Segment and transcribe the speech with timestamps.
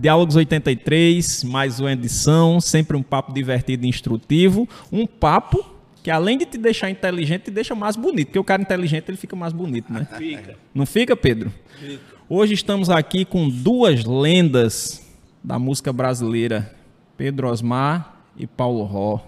[0.00, 4.66] Diálogos 83, mais uma edição, sempre um papo divertido e instrutivo.
[4.90, 5.62] Um papo
[6.02, 8.28] que além de te deixar inteligente, te deixa mais bonito.
[8.28, 10.08] Porque o cara inteligente ele fica mais bonito, né?
[10.16, 10.56] Fica.
[10.74, 11.52] Não fica, Pedro?
[11.78, 12.00] Fica.
[12.30, 15.06] Hoje estamos aqui com duas lendas
[15.44, 16.74] da música brasileira,
[17.18, 19.20] Pedro Osmar e Paulo Ró,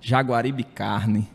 [0.00, 1.26] Jaguaribe Carne.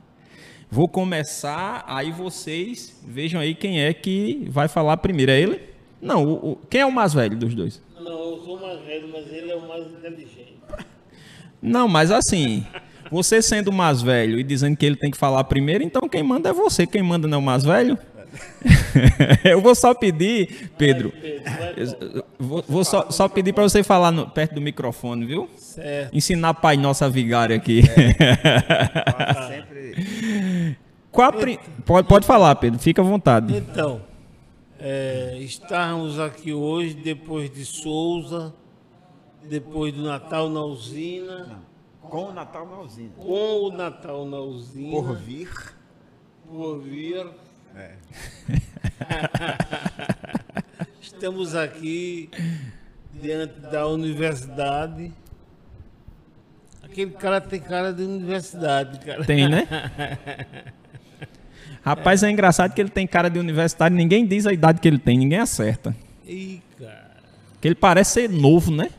[0.71, 5.33] Vou começar, aí vocês vejam aí quem é que vai falar primeiro.
[5.33, 5.59] É ele?
[6.01, 7.83] Não, o, o- quem é o mais velho dos dois?
[8.05, 10.55] Não, eu sou mais velho, mas ele é o mais inteligente.
[11.61, 12.65] Não, mas assim,
[13.11, 16.21] você sendo o mais velho e dizendo que ele tem que falar primeiro, então quem
[16.23, 16.85] manda é você.
[16.85, 17.97] Quem manda não é o mais velho?
[19.43, 24.11] Eu vou só pedir, Pedro, Pedro, vai, vou, vou só, só pedir para você falar
[24.11, 25.49] no- perto do microfone, viu?
[25.55, 26.13] Certo.
[26.15, 27.81] Ensinar Pai Nossa Vigária aqui.
[29.47, 30.77] Sempre.
[31.11, 31.33] Qual a
[31.85, 33.55] pode, pode falar, Pedro, fica à vontade.
[33.55, 34.01] Então,
[34.87, 38.53] é, estarmos aqui hoje, depois de Souza,
[39.43, 41.63] depois do Natal na usina,
[42.01, 43.09] Com o Natal na usina.
[43.15, 45.49] com o Natal na usina, Por vir.
[46.47, 47.25] por vir.
[47.75, 47.95] É.
[51.01, 52.29] Estamos aqui
[53.11, 55.11] diante da universidade.
[56.83, 59.25] Aquele cara tem cara de universidade, cara.
[59.25, 59.67] Tem, né?
[61.85, 64.97] Rapaz, é engraçado que ele tem cara de universitário, ninguém diz a idade que ele
[64.97, 65.95] tem, ninguém acerta.
[66.25, 67.11] Ih, cara.
[67.61, 68.89] Que ele parece ser novo, né?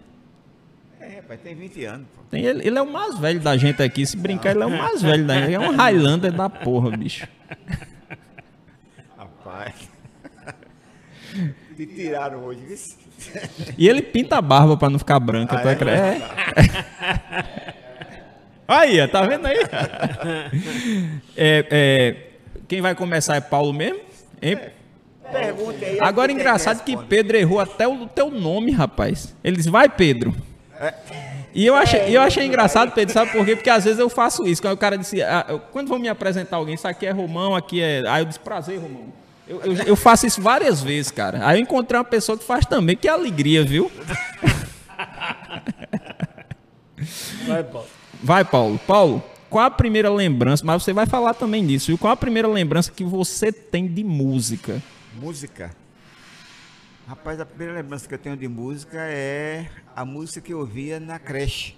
[1.01, 2.07] É, rapaz, tem 20 anos.
[2.15, 2.23] Pô.
[2.31, 4.07] Tem- ele, ele é o mais velho da gente aqui.
[4.07, 5.55] Se brincar, ele é o mais velho da gente.
[5.55, 7.27] É um Highlander da porra, bicho.
[9.19, 9.75] Rapaz.
[11.77, 12.77] Te tiraram hoje, viu?
[13.77, 15.57] E ele pinta a barba pra não ficar branca.
[15.57, 15.73] Ah, tu é?
[15.73, 16.21] acre- é.
[18.69, 19.59] Aí, tá vendo aí?
[21.37, 22.26] É, é,
[22.69, 24.01] quem vai começar é Paulo mesmo?
[24.43, 24.59] Hein?
[25.31, 25.99] Pergunta aí.
[26.01, 26.97] Agora, engraçado que.
[26.97, 29.35] Pedro errou até o teu nome, rapaz.
[29.43, 30.35] Ele disse, vai, Pedro.
[30.79, 30.93] É.
[31.55, 33.57] E eu achei, e eu achei engraçado, Pedro, sabe por quê?
[33.57, 34.61] Porque às vezes eu faço isso.
[34.61, 37.55] Quando o cara disse, ah, eu- quando vão me apresentar alguém, isso aqui é Romão,
[37.57, 38.03] aqui é.
[38.07, 39.07] Aí eu disse, prazer, Romão.
[39.49, 41.41] Eu, eu, eu faço isso várias vezes, cara.
[41.47, 43.91] Aí eu encontrei uma pessoa que faz também, que alegria, viu?
[47.47, 47.87] Vai, Paulo.
[48.23, 48.81] Vai, Paulo.
[48.87, 50.65] Paulo, qual a primeira lembrança?
[50.65, 51.99] Mas você vai falar também disso, viu?
[51.99, 54.83] Qual a primeira lembrança que você tem de música?
[55.15, 55.75] Música.
[57.07, 60.99] Rapaz, a primeira lembrança que eu tenho de música é a música que eu ouvia
[60.99, 61.77] na creche.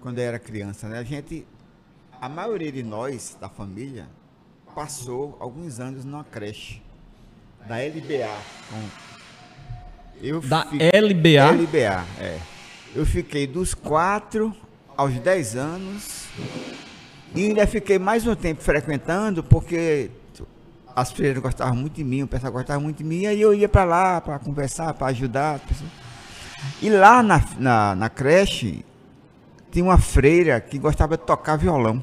[0.00, 0.98] Quando eu era criança, né?
[0.98, 1.46] A gente,
[2.20, 4.06] a maioria de nós, da família,
[4.74, 6.80] passou alguns anos numa creche.
[7.66, 8.38] Da LBA.
[10.22, 11.52] Eu Da LBA?
[11.52, 12.40] LBA, é.
[12.94, 14.54] Eu fiquei dos 4
[15.00, 16.26] aos 10 anos
[17.34, 20.10] e ainda fiquei mais um tempo frequentando porque
[20.94, 23.66] as freiras gostavam muito de mim, o pessoal gostava muito de mim, aí eu ia
[23.66, 25.58] para lá para conversar, para ajudar.
[26.82, 28.84] E lá na, na, na creche
[29.70, 32.02] tinha uma freira que gostava de tocar violão.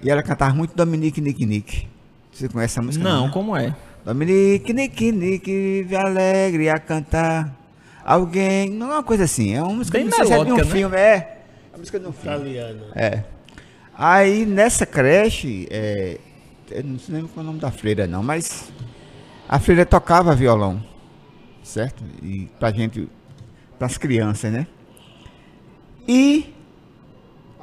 [0.00, 1.88] E ela cantava muito Dominique Nick Nick.
[2.30, 3.02] Você conhece essa música?
[3.02, 3.32] Não, né?
[3.32, 3.74] como é?
[4.04, 7.61] Dominique, Nick, Nick, alegre a cantar.
[8.04, 8.70] Alguém.
[8.70, 10.44] Não é uma coisa assim, é uma música Bem não sei se é de um
[10.44, 10.74] melódica, né?
[10.74, 11.38] filme, é.
[11.74, 12.36] A música de um filme.
[12.36, 12.84] Italiano.
[12.94, 13.24] É.
[13.94, 16.18] Aí nessa creche, é,
[16.70, 18.72] eu não sei nem qual é o nome da freira não, mas
[19.48, 20.82] a freira tocava violão,
[21.62, 22.02] certo?
[22.22, 23.08] E pra gente,
[23.78, 24.66] pras crianças, né?
[26.08, 26.52] E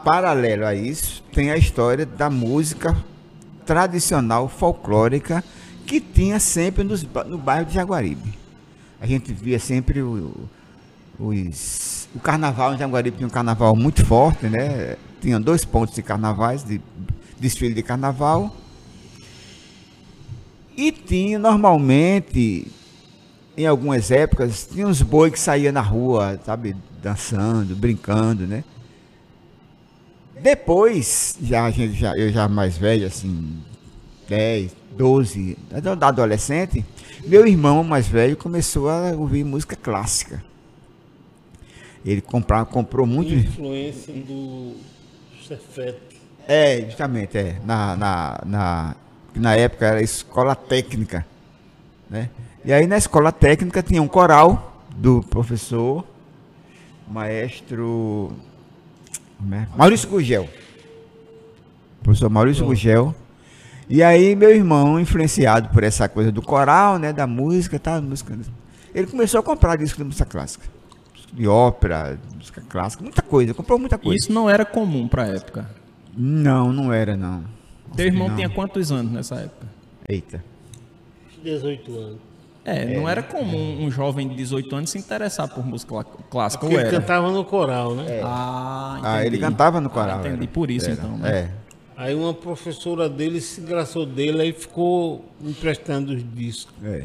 [0.04, 2.96] paralelo a isso, tem a história da música
[3.66, 5.44] tradicional folclórica
[5.86, 8.39] que tinha sempre nos no bairro de Jaguaribe.
[9.02, 10.34] A gente via sempre o,
[11.20, 14.98] os, o carnaval em Jaguaribe tinha um carnaval muito forte, né?
[15.22, 16.82] Tinha dois pontos de carnavais, de
[17.40, 18.56] desfile de carnaval.
[20.76, 22.68] E tinha normalmente,
[23.58, 28.64] em algumas épocas, tinha uns boi que saía na rua, sabe, dançando, brincando, né?
[30.42, 33.58] Depois, já, já, eu já mais velho, assim,
[34.30, 35.58] 10, 12,
[36.00, 36.86] da adolescente,
[37.26, 40.44] meu irmão mais velho começou a ouvir música clássica.
[42.06, 43.34] Ele comprar, comprou muito.
[43.34, 44.76] Influência do
[45.46, 46.20] Cefete.
[46.48, 47.60] É, justamente, é.
[47.66, 48.96] Na, na, na,
[49.36, 51.26] na época era escola técnica.
[52.10, 52.30] Né?
[52.64, 56.06] E aí na escola técnica tinha um coral do professor,
[57.08, 58.34] maestro
[59.52, 59.68] é?
[59.76, 60.50] Maurício Gugel.
[62.04, 63.16] Professor Maurício Gugel.
[63.90, 68.02] E aí meu irmão, influenciado por essa coisa do coral, né, da música, e tal,
[68.02, 68.38] música,
[68.94, 70.66] ele começou a comprar disco de música clássica.
[71.34, 74.18] De ópera, música clássica, muita coisa, comprou muita coisa.
[74.18, 75.70] Isso não era comum pra época.
[76.16, 77.44] Não, não era não.
[77.96, 78.36] Teu irmão Não.
[78.36, 79.68] tinha quantos anos nessa época?
[80.08, 80.44] Eita.
[81.44, 82.18] 18 anos.
[82.66, 86.62] É, não era comum um jovem de 18 anos se interessar por música clá- clássica,
[86.62, 87.00] Porque ou ele era?
[87.00, 88.22] cantava no coral, né?
[88.24, 89.42] Ah, Ah, ele entendi.
[89.44, 90.18] cantava no coral.
[90.18, 90.48] Ah, entendi, era.
[90.52, 90.94] por isso Era.
[90.94, 91.18] então.
[91.18, 91.30] Né?
[91.40, 91.52] É.
[92.02, 96.74] Aí uma professora dele se engraçou dele e ficou emprestando os discos.
[96.84, 97.04] é.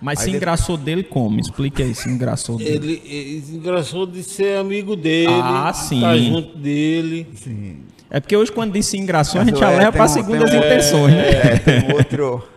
[0.00, 1.40] Mas Aí se engraçou dele como?
[1.40, 2.70] Explique aí, se engraçou dele.
[2.70, 5.96] Ele, ele se engraçou de ser amigo dele, Ah, de sim.
[5.96, 7.26] estar junto dele.
[7.34, 7.78] Sim.
[8.08, 10.50] É porque hoje quando diz se engraçou, a gente É, já leva para um- segundas
[10.50, 11.28] tem um- intenções, né?
[11.30, 12.48] É, tem outro.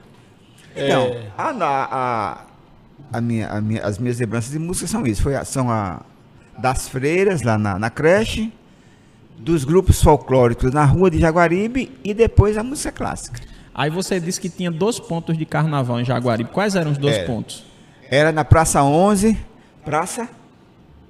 [0.76, 0.86] É.
[0.88, 2.46] Então, a, a, a,
[3.18, 5.24] a minha, a minha- as minhas lembranças de música são isso.
[5.24, 6.02] Foi, a- são a,
[6.60, 8.52] das freiras lá na, na creche,
[9.38, 13.40] dos grupos folclóricos na rua de Jaguaribe e depois a música clássica.
[13.74, 16.50] Aí você disse que tinha dois pontos de carnaval em Jaguaribe.
[16.52, 17.26] Quais eram os dois Era.
[17.28, 17.64] pontos?
[18.10, 19.38] Era na Praça 11,
[19.86, 20.28] Praça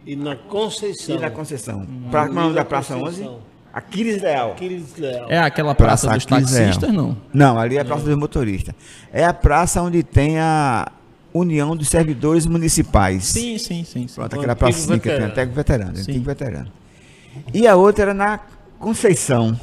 [0.06, 1.15] E na Conceição.
[1.15, 1.85] e na Conceição.
[2.09, 3.03] Pra, como é o nome da Praça 11?
[3.03, 3.39] Conceição.
[3.73, 4.51] Aquiles Leal.
[4.51, 5.25] Aquiles Leal.
[5.29, 6.65] É aquela praça, Praça dos Aquiles Leal.
[6.67, 7.17] taxistas, não?
[7.33, 8.75] Não, ali é a Praça dos Motoristas.
[9.12, 10.91] É a praça onde tem a
[11.33, 13.24] União dos Servidores Municipais.
[13.25, 14.07] Sim, sim, sim.
[14.07, 14.13] sim.
[14.13, 15.31] Pronto, O aquela pracinha que tem veterano.
[15.31, 16.01] até veterano, Sim.
[16.12, 16.71] antigo veterano.
[17.54, 18.39] E a outra era na
[18.80, 19.60] Conceição,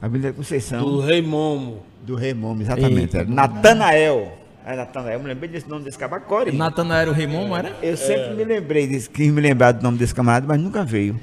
[0.00, 1.82] Avenida Conceição, Do do, Rei Momo.
[2.18, 3.16] Rei Momo, exatamente.
[3.16, 3.18] Eita.
[3.18, 4.38] Era Natanael.
[4.64, 6.52] É Natanael, eu me lembrei desse nome desse cabacore.
[6.52, 7.76] Natanael Rimomo era?
[7.82, 11.18] Eu sempre me lembrei, desse, quis me lembrar do nome desse camarada, mas nunca veio.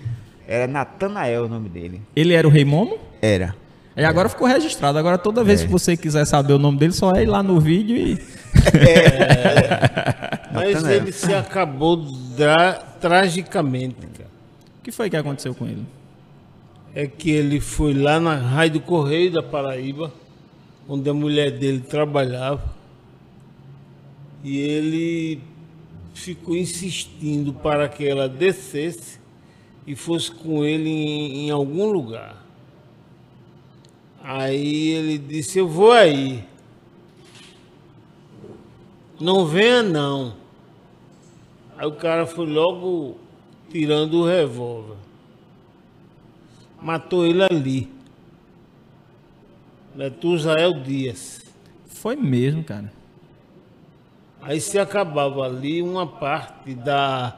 [0.47, 2.01] Era Natanael o nome dele.
[2.15, 2.97] Ele era o Rei Momo?
[3.21, 3.55] Era.
[3.95, 4.97] E agora ficou registrado.
[4.97, 5.65] Agora toda vez É.
[5.65, 8.19] que você quiser saber o nome dele, só é ir lá no vídeo e.
[10.53, 10.95] Mas Natanael.
[11.01, 12.05] ele se acabou
[12.99, 14.28] tragicamente, cara.
[14.89, 15.85] Que foi que aconteceu com ele?
[16.95, 20.11] É que ele foi lá na do Correio da Paraíba,
[20.87, 22.73] onde a mulher dele trabalhava.
[24.43, 25.41] E ele
[26.15, 29.19] ficou insistindo para que ela descesse
[29.85, 32.43] e fosse com ele em, em algum lugar.
[34.23, 36.43] Aí ele disse, eu vou aí.
[39.19, 40.33] Não venha não.
[41.77, 43.28] Aí o cara foi logo
[43.69, 44.95] tirando o revólver.
[46.81, 47.89] Matou ele ali.
[49.95, 51.41] Metusael Dias.
[51.87, 52.91] Foi mesmo, cara.
[54.41, 57.37] Aí se acabava ali uma parte da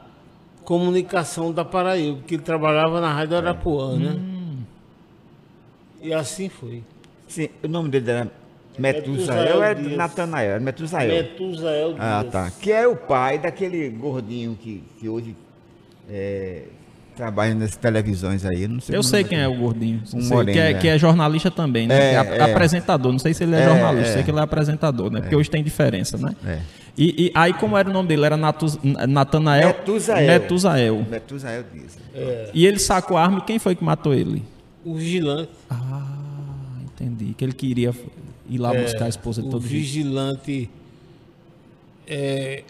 [0.64, 4.20] comunicação da Paraíba, porque ele trabalhava na Rádio Arapuã, né?
[6.02, 6.84] E assim foi.
[7.28, 8.32] Sim, o nome dele era
[8.78, 9.98] Metusael, Dias.
[9.98, 11.24] Natanael, Metusael.
[11.24, 12.04] Metusael Dias.
[12.04, 12.52] Ah, tá.
[12.52, 15.36] Que é o pai daquele gordinho que, que hoje
[16.10, 16.64] é,
[17.16, 18.68] trabalha nas televisões aí.
[18.68, 20.02] Não sei Eu o sei nome quem é o gordinho.
[20.14, 20.74] Um Sei, moreno, que, é, é.
[20.74, 21.96] que é jornalista também, né?
[21.96, 22.42] É, é é.
[22.42, 23.12] apresentador.
[23.12, 24.14] Não sei se ele é, É, jornalista, é.
[24.14, 25.22] sei que ele é apresentador, né?
[25.22, 26.36] Porque hoje tem diferença, né?
[26.46, 26.60] É.
[26.98, 28.26] E, e aí, como era o nome dele?
[28.26, 30.28] Era Natanael Metusael.
[30.28, 31.06] Metusael.
[31.10, 31.98] Metusael Dias.
[32.54, 34.44] E ele sacou a arma e quem foi que matou ele?
[34.84, 35.52] O vigilante.
[35.70, 36.04] Ah,
[36.84, 37.34] entendi.
[37.34, 37.94] Que ele queria
[38.50, 39.82] ir lá buscar a esposa de o todo jeito.
[39.82, 40.70] vigilante
[42.08, 42.64] é,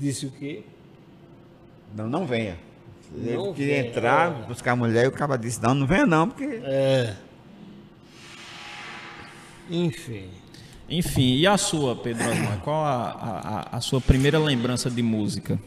[0.00, 0.62] disse o quê?
[1.94, 2.58] Não, não venha.
[3.14, 6.06] Ele Não queria venha, entrar, buscar a mulher e o cara disse, não, não venha
[6.06, 6.44] não, porque...
[6.64, 7.14] É.
[9.70, 10.28] Enfim.
[10.88, 12.58] Enfim, e a sua, Pedro Osmar?
[12.60, 13.10] Qual a,
[13.70, 15.58] a- a sua primeira lembrança de música?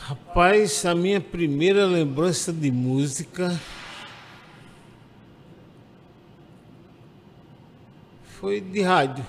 [0.00, 3.58] Rapaz, a minha primeira lembrança de música
[8.24, 9.24] foi de rádio.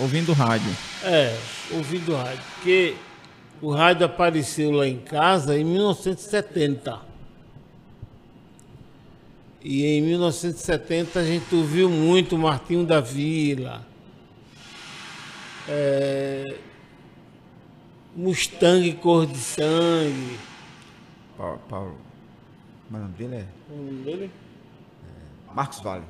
[0.00, 0.70] Ouvindo rádio.
[1.04, 1.36] É,
[1.72, 2.42] ouvindo rádio.
[2.54, 2.96] Porque
[3.60, 7.00] o rádio apareceu lá em casa em 1970.
[9.62, 13.86] E em 1970 a gente ouviu muito Martinho da Vila.
[15.68, 16.56] é,
[18.16, 20.38] Mustang Cor de Sangue.
[21.36, 21.96] Paulo, Paulo
[22.92, 23.46] é o nome dele é?
[23.72, 24.30] O nome dele?
[25.54, 26.04] Marcos Vale.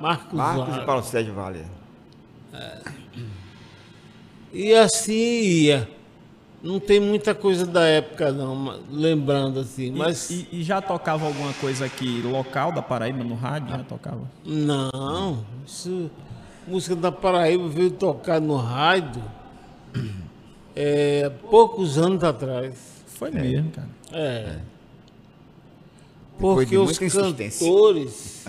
[0.00, 0.82] Marcos, Marcos Vale.
[0.82, 1.64] e Paulo Sérgio Vale.
[4.52, 5.88] E assim ia.
[6.62, 11.24] Não tem muita coisa da época não, lembrando assim, E- mas E, e já tocava
[11.26, 13.68] alguma coisa aqui local da Paraíba no rádio?
[13.76, 14.22] Já tocava?
[14.44, 16.10] não, isso,
[16.66, 19.22] música da Paraíba veio tocar no rádio
[20.74, 22.74] é, poucos anos atrás.
[23.06, 23.88] Foi mesmo, cara.
[24.12, 24.58] É.
[26.32, 28.44] Depois Porque de os cantores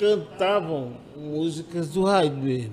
[0.00, 2.72] cantavam músicas do rádio mesmo.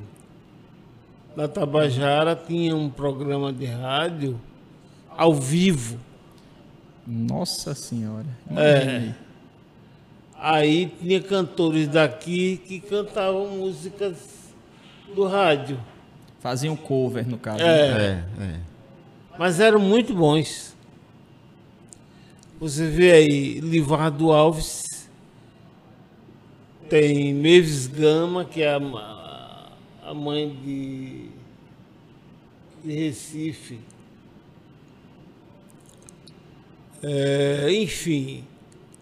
[1.36, 4.40] Na Tabajara tinha um programa de rádio
[5.10, 6.00] ao vivo.
[7.06, 8.26] Nossa senhora.
[8.56, 9.14] É.
[10.36, 14.16] Aí tinha cantores daqui que cantavam músicas
[15.14, 15.78] do rádio.
[16.40, 17.62] Faziam cover, no caso.
[17.62, 17.94] É.
[17.94, 18.26] né?
[18.40, 18.60] É, é.
[19.38, 20.74] Mas eram muito bons.
[22.58, 24.87] Você vê aí Livardo Alves,
[26.90, 29.72] tem Mavis Gama, que é a,
[30.04, 31.30] a mãe de,
[32.84, 33.80] de Recife.
[37.04, 38.44] É, enfim,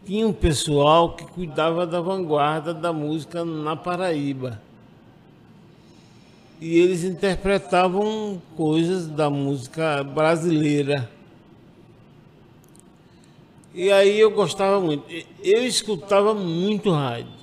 [0.05, 4.61] tinha um pessoal que cuidava da vanguarda da música na Paraíba.
[6.59, 11.09] E eles interpretavam coisas da música brasileira.
[13.73, 15.03] E aí eu gostava muito.
[15.43, 17.34] Eu escutava muito rádio.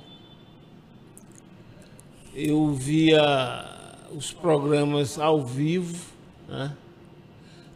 [2.34, 3.22] Eu via
[4.14, 5.98] os programas ao vivo.
[6.48, 6.74] Né?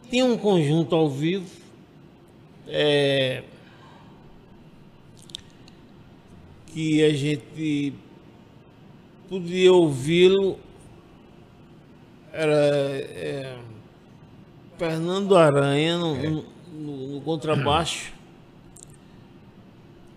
[0.09, 1.47] Tinha um conjunto ao vivo.
[2.69, 3.43] é,
[6.67, 7.93] que a gente
[9.29, 10.59] podia ouvi-lo.
[12.33, 13.57] Era é,
[14.77, 18.13] Fernando Aranha no, no- no- no contrabaixo.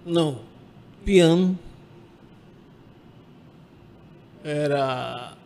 [0.05, 0.41] Não,
[1.05, 1.59] piano.
[4.43, 5.37] Era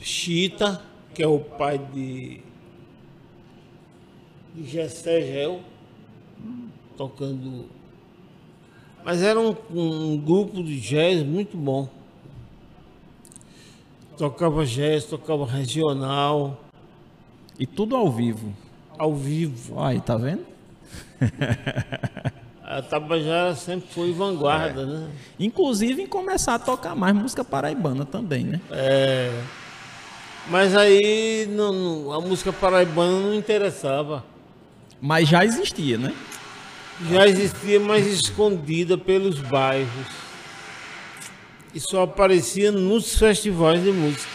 [0.00, 0.82] Chita,
[1.14, 2.40] que é o pai de,
[4.54, 5.60] de Gessé Gel,
[6.96, 7.66] tocando.
[9.04, 11.88] Mas era um, um grupo de jazz muito bom.
[14.16, 16.58] Tocava jazz, tocava regional,
[17.58, 18.52] E tudo ao vivo.
[18.98, 19.80] ao vivo.
[19.82, 20.44] Aí, tá vendo?
[22.68, 25.08] A Tabajara sempre foi vanguarda, né?
[25.38, 28.60] Inclusive em começar a tocar mais música paraibana também, né?
[28.72, 29.30] É.
[30.50, 34.24] Mas aí não- não- a música paraibana não interessava.
[35.00, 36.12] Mas já existia, né?
[37.10, 40.06] Já existia mais escondida pelos bairros.
[41.72, 44.30] E só aparecia nos festivais de música.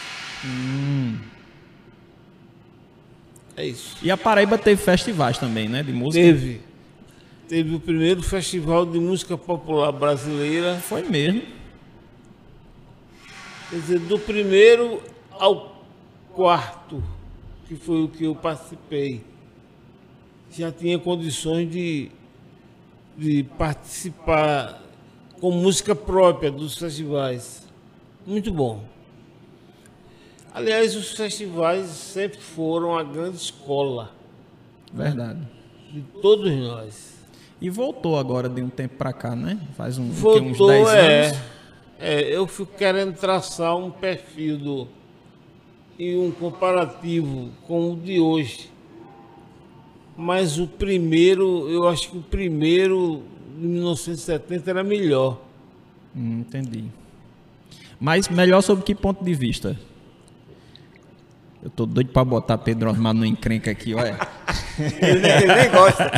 [3.56, 3.96] É isso.
[4.00, 5.82] E a Paraíba teve festivais também, né?
[5.82, 6.24] De música.
[6.24, 6.60] Teve.
[7.52, 10.76] Teve o primeiro festival de música popular brasileira.
[10.78, 11.42] Foi mesmo.
[13.68, 15.84] Quer dizer, do primeiro ao
[16.32, 17.04] quarto,
[17.68, 19.22] que foi o que eu participei,
[20.50, 22.10] já tinha condições de,
[23.18, 24.82] de participar
[25.38, 27.68] com música própria dos festivais.
[28.26, 28.82] Muito bom.
[30.54, 34.10] Aliás, os festivais sempre foram a grande escola
[34.90, 35.46] Verdade.
[35.92, 37.11] de todos nós.
[37.62, 39.56] E voltou agora de um tempo pra cá, né?
[39.76, 41.38] Faz um, que, uns Voltou, 10 é, anos.
[42.00, 42.36] é.
[42.36, 44.88] Eu fico querendo traçar um perfil do,
[45.96, 48.68] e um comparativo com o de hoje.
[50.16, 53.22] Mas o primeiro, eu acho que o primeiro,
[53.56, 55.40] de 1970, era melhor.
[56.16, 56.86] Hum, entendi.
[58.00, 59.78] Mas melhor sob que ponto de vista?
[61.62, 64.18] Eu tô doido pra botar Pedro Osmar no encrenca aqui, olha.
[64.78, 66.10] Ele, nem- ele nem gosta.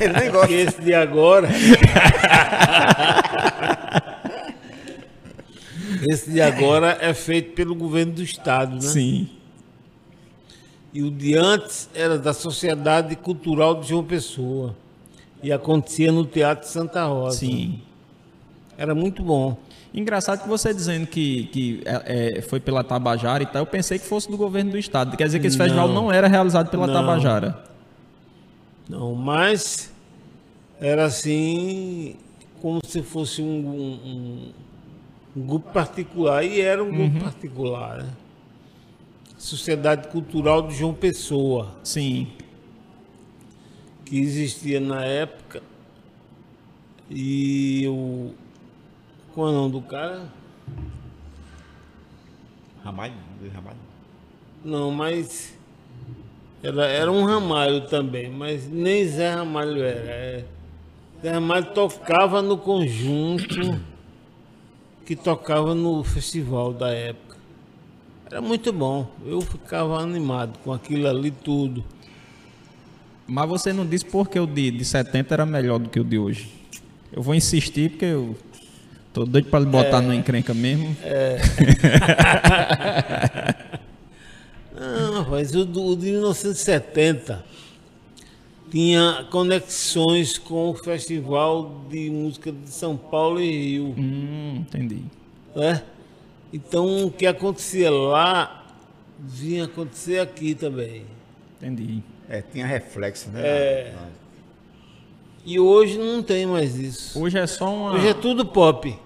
[0.00, 0.52] Ele nem gosta.
[0.52, 1.48] esse de agora.
[6.08, 8.80] esse de agora é feito pelo governo do estado, né?
[8.80, 9.28] Sim.
[10.92, 14.74] E o de antes era da Sociedade Cultural de João Pessoa.
[15.42, 17.38] E acontecia no Teatro Santa Rosa.
[17.38, 17.80] Sim.
[18.76, 19.56] Era muito bom.
[19.92, 23.98] Engraçado que você dizendo que, que é, é, foi pela Tabajara e tal, eu pensei
[23.98, 25.16] que fosse do governo do estado.
[25.16, 25.64] Quer dizer que esse Não.
[25.64, 26.94] festival não era realizado pela Não.
[26.94, 27.69] Tabajara.
[28.90, 29.92] Não, mas
[30.80, 32.16] era assim,
[32.60, 34.52] como se fosse um, um-
[35.36, 36.42] um grupo particular.
[36.44, 38.12] E era um grupo particular, né?
[39.38, 42.32] Sociedade Cultural de João Pessoa, Sim.
[44.04, 45.62] que existia na época.
[47.08, 48.34] E o.
[49.32, 50.28] Qual é o nome do cara?
[52.82, 53.14] Ramalho?
[53.54, 53.78] Ramalho?
[54.64, 55.56] Não, mas
[56.62, 60.10] era, era um Ramalho também, mas nem Zé Ramalho era.
[60.10, 60.44] É,
[61.22, 63.80] Zé Ramalho tocava no conjunto
[65.06, 67.36] que tocava no festival da época.
[68.30, 69.10] Era muito bom.
[69.26, 71.82] Eu ficava animado com aquilo ali tudo.
[73.26, 76.18] Mas você não disse porque o de, de 70 era melhor do que o de
[76.18, 76.48] hoje.
[77.12, 78.36] Eu vou insistir porque eu
[79.12, 80.84] tô doido lhe botar no encrenca mesmo.
[80.86, 80.96] Não,
[85.28, 87.44] mas o, o de 1970
[88.70, 93.94] tinha conexões com o Festival de Música de São Paulo e Rio.
[93.98, 95.04] Hum, entendi.
[95.54, 95.82] né?
[96.52, 98.66] Então o que acontecia lá
[99.18, 101.04] vinha acontecer aqui também.
[101.58, 102.02] Entendi.
[102.28, 103.40] É, tinha reflexo, né?
[103.44, 103.94] É.
[105.44, 107.18] E hoje não tem mais isso.
[107.20, 107.92] Hoje é só uma.
[107.92, 108.96] Hoje é tudo pop.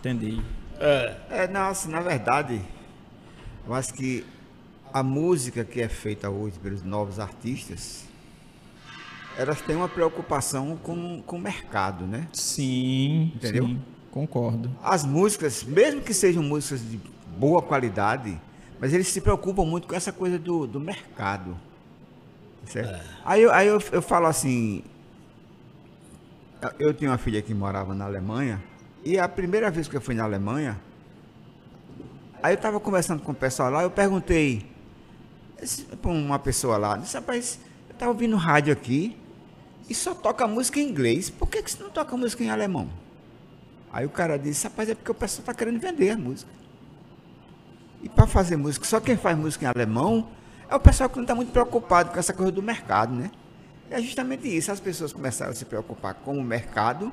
[0.00, 0.40] Entendi.
[0.80, 1.16] É.
[1.30, 2.60] É, não, assim, na verdade,
[3.66, 4.24] eu acho que
[4.92, 8.04] a música que é feita hoje pelos novos artistas
[9.36, 12.26] elas têm uma preocupação com, com o mercado, né?
[12.32, 13.66] Sim, Entendeu?
[13.66, 13.80] sim,
[14.10, 14.68] concordo.
[14.82, 17.00] As músicas, mesmo que sejam músicas de
[17.38, 18.36] boa qualidade,
[18.80, 21.56] mas eles se preocupam muito com essa coisa do, do mercado.
[22.66, 23.00] Certo?
[23.24, 24.82] Aí, eu, aí eu, eu falo assim.
[26.60, 28.60] eu- Eu tinha uma filha que morava na Alemanha,
[29.04, 30.80] e a primeira vez que eu fui na Alemanha,
[32.42, 34.66] aí eu estava conversando com o pessoal lá, eu perguntei
[36.00, 39.16] para uma pessoa lá, disse, rapaz, eu estava ouvindo rádio aqui
[39.88, 42.88] e só toca música em inglês, por que, que você não toca música em alemão?
[43.92, 46.50] Aí o cara disse, rapaz, é porque o pessoal está querendo vender a música.
[48.02, 50.28] E para fazer música, só quem faz música em alemão
[50.68, 53.30] é o pessoal que não está muito preocupado com essa coisa do mercado, né?
[53.90, 57.10] É justamente isso, as pessoas começaram a se preocupar com o mercado,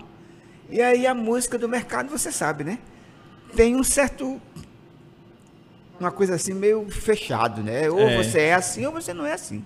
[0.69, 2.79] e aí a música do mercado, você sabe, né?
[3.55, 4.41] Tem um certo.
[5.99, 7.89] Uma coisa assim meio fechado, né?
[7.89, 8.17] Ou É.
[8.21, 9.63] você é assim ou você não é assim.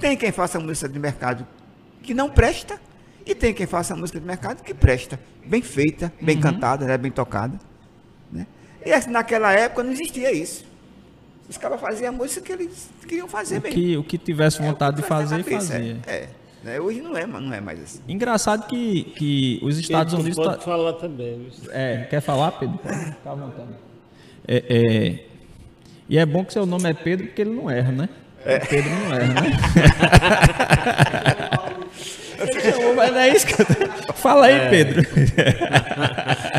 [0.00, 1.46] Tem quem faça música de mercado
[2.02, 2.80] que não presta,
[3.26, 5.20] e tem quem faça música de mercado que presta.
[5.44, 6.42] Bem feita, bem Uhum.
[6.42, 6.96] cantada, né?
[6.98, 7.58] bem tocada.
[8.32, 8.46] Né?
[8.84, 10.64] E assim, naquela época não existia isso.
[11.48, 13.72] Os caras faziam a música que eles queriam fazer O bem.
[13.72, 16.00] que, o que tivesse É, que vontade de tivesse na fazer, fazia.
[16.06, 16.28] É, é.
[16.64, 16.80] Né?
[16.80, 18.00] Hoje não é, não é mais assim.
[18.08, 20.44] Engraçado que, que os Estados Pedro, Unidos.
[20.44, 21.48] pode tá- falar também.
[21.70, 22.78] É, quer falar, Pedro?
[22.84, 23.68] Ficar à vontade.
[24.46, 25.24] É, é,
[26.10, 28.08] e é bom que seu nome é Pedro porque ele não erra, né?
[28.68, 29.52] Pedro não erra, né?
[32.40, 33.66] Ele chamou, mas não é isso que eu
[34.14, 35.02] Fala aí, Pedro.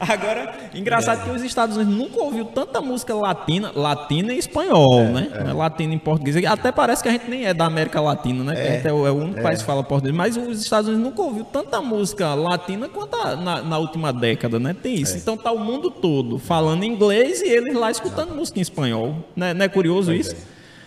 [0.00, 5.28] Agora, engraçado que os Estados Unidos nunca ouviu tanta música latina, latina e espanhol, né?
[5.44, 6.36] Não é Latina em português.
[6.44, 8.54] Até parece que a gente nem é da América Latina, né?
[8.54, 10.14] Que a gente é, o é o único país que fala português.
[10.14, 14.58] Mas os Estados Unidos nunca ouviu tanta música latina quanto a- na, na última década,
[14.58, 14.74] né?
[14.74, 15.16] Tem isso.
[15.16, 19.16] Então tá o mundo todo falando inglês e eles lá escutando música em espanhol.
[19.36, 20.34] Não é, não é curioso isso?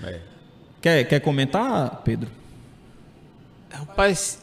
[0.03, 0.19] É.
[0.82, 2.29] Quer, quer comentar, Pedro?
[3.69, 4.39] Rapaz,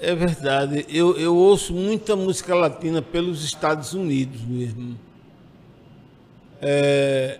[0.00, 0.86] é verdade.
[0.88, 4.98] Eu, eu ouço muita música latina pelos Estados Unidos mesmo.
[6.62, 7.38] É,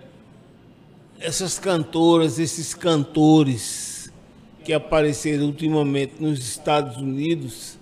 [1.18, 4.12] essas cantoras, esses cantores
[4.64, 7.79] que apareceram ultimamente nos Estados Unidos,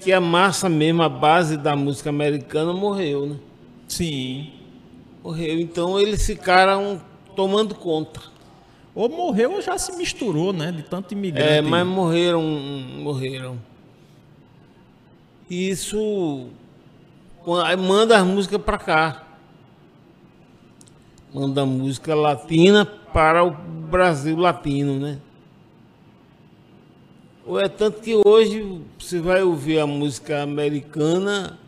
[0.00, 3.36] que a massa mesmo, a base da música americana morreu, né?
[3.88, 4.52] Sim.
[5.22, 5.58] Morreu.
[5.60, 7.00] Então eles ficaram
[7.34, 8.35] tomando conta.
[8.96, 10.72] Ou morreu ou já se misturou, né?
[10.72, 11.46] De tanto imigrante.
[11.46, 13.60] É, mas morreram, morreram.
[15.50, 16.48] Isso
[17.62, 19.26] aí manda as músicas para cá.
[21.32, 25.18] Manda música latina para o Brasil latino, né?
[27.44, 31.58] Ou é tanto que hoje você vai ouvir a música americana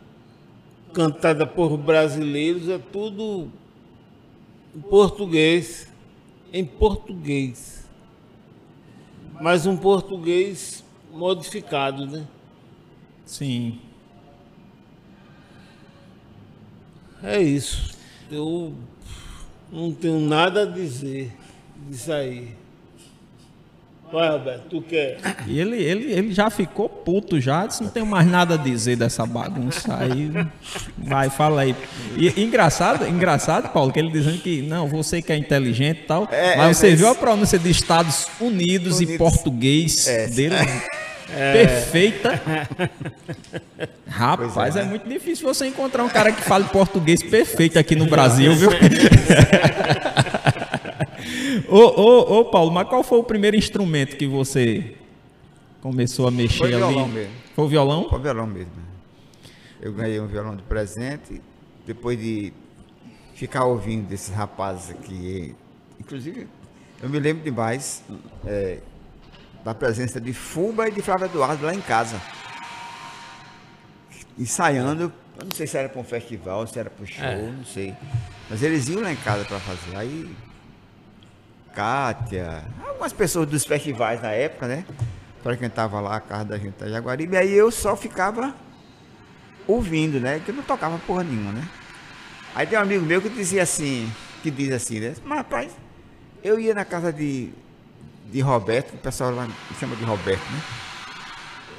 [0.93, 3.49] cantada por brasileiros, é tudo
[4.75, 5.88] em português,
[6.51, 7.87] em português.
[9.41, 12.27] Mas um português modificado, né?
[13.25, 13.79] Sim.
[17.21, 17.97] É isso.
[18.31, 18.73] Eu
[19.71, 21.31] não tenho nada a dizer
[21.87, 22.55] disso aí.
[24.11, 25.17] Vai, Roberto, tu quer?
[25.45, 28.95] E ele, ele, ele já ficou puto já, disse, não tenho mais nada a dizer
[28.95, 29.95] dessa bagunça.
[29.99, 30.31] Aí,
[30.97, 31.75] vai, fala aí.
[32.17, 36.27] E, engraçado, engraçado, Paulo, que ele dizendo que, não, você que é inteligente e tal,
[36.31, 39.17] É, mas é, você mas- viu a pronúncia de Estados Unidos, e Unidos.
[39.17, 40.27] português É.
[40.27, 40.55] dele?
[41.53, 42.41] Perfeita.
[44.07, 44.81] Rapaz, Pois é.
[44.81, 44.85] é.
[44.85, 48.71] muito difícil você encontrar um cara que fale português perfeito aqui no Brasil, viu?
[51.67, 54.95] ô, ô, ô, Paulo, mas qual foi o primeiro instrumento que você
[55.81, 56.77] começou a mexer Foi ali?
[56.77, 57.33] violão mesmo.
[57.55, 58.09] Foi o violão?
[58.09, 58.71] Foi violão mesmo.
[59.81, 61.41] Eu ganhei um violão de presente,
[61.85, 62.51] depois de
[63.33, 65.55] ficar ouvindo desses rapazes aqui.
[65.99, 66.47] Inclusive,
[67.01, 68.03] eu me lembro demais
[68.45, 68.79] é,
[69.63, 72.21] da presença de Fuba e de Flávio Eduardo lá em casa.
[74.37, 77.51] Ensaiando, eu não sei se era para um festival, se era para um show, É.
[77.51, 77.93] não sei.
[78.49, 79.95] Mas eles iam lá em casa para fazer.
[79.95, 80.29] Aí,
[81.83, 84.83] Kátia, algumas pessoas dos festivais na época, né?
[85.41, 88.53] Frequentava lá a casa da gente da Jaguaribe, aí eu só ficava
[89.65, 90.41] ouvindo, né?
[90.43, 91.65] Que eu não tocava porra nenhuma, né?
[92.53, 94.11] Aí tem um amigo meu que dizia assim,
[94.43, 95.15] que diz assim, né?
[95.23, 95.71] Mas rapaz,
[96.43, 97.49] eu ia na casa de,
[98.29, 100.61] de Roberto, o pessoal lá me chama de Roberto, né?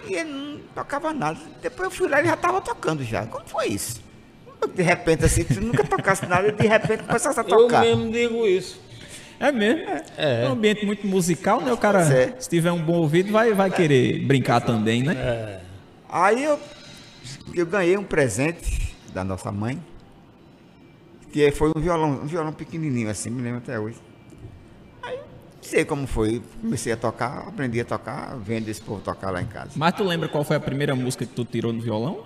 [0.08, 1.38] E ele não tocava nada.
[1.60, 3.26] Depois eu fui lá e ele já estava tocando já.
[3.26, 4.00] Como foi isso?
[4.74, 7.82] De repente, assim, tu nunca tocasse nada e de repente começasse a Eu tocar.
[7.82, 8.88] mesmo digo isso.
[9.40, 9.82] É mesmo.
[10.18, 10.46] É.
[10.46, 11.72] um ambiente muito musical, né?
[11.72, 12.38] O cara, é.
[12.38, 15.62] se tiver um bom ouvido, vai, vai querer brincar também, né?
[16.08, 16.60] Aí eu,
[17.54, 19.82] eu ganhei um presente da nossa mãe,
[21.32, 23.96] que foi um violão, um violão pequenininho assim, me lembro até hoje.
[25.02, 25.18] Aí
[25.62, 26.42] sei como foi.
[26.60, 29.70] Comecei a tocar, aprendi a tocar, vendo esse povo tocar lá em casa.
[29.76, 32.24] Mas tu lembra qual foi a primeira música que tu tirou no violão?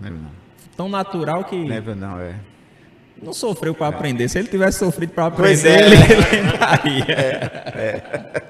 [0.00, 0.30] Lembro não.
[0.76, 2.36] Tão natural que Lembro não, é.
[3.22, 4.28] Não sofreu para aprender.
[4.28, 5.86] Se ele tivesse sofrido para Pois aprender, é.
[5.86, 5.96] ele
[6.42, 8.42] lembraria.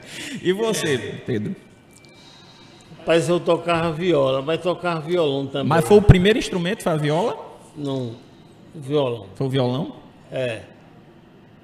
[0.42, 1.54] E você, Pedro?
[2.98, 5.68] Rapaz, eu tocava viola, mas tocava violão também.
[5.68, 7.36] Mas foi o primeiro instrumento, foi a viola?
[7.76, 8.16] Não,
[8.74, 9.26] violão.
[9.34, 9.96] Foi o violão?
[10.30, 10.62] É.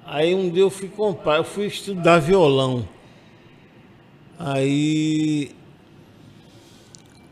[0.05, 2.87] Aí um dia eu fui comprar, eu fui estudar violão.
[4.39, 5.51] Aí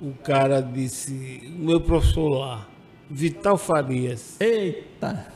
[0.02, 2.68] o cara disse, o meu professor lá,
[3.10, 5.35] Vital Farias, Eita!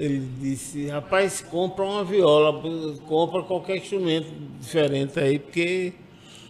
[0.00, 2.62] Ele disse, rapaz, compra uma viola,
[3.06, 5.92] compra qualquer instrumento diferente aí, porque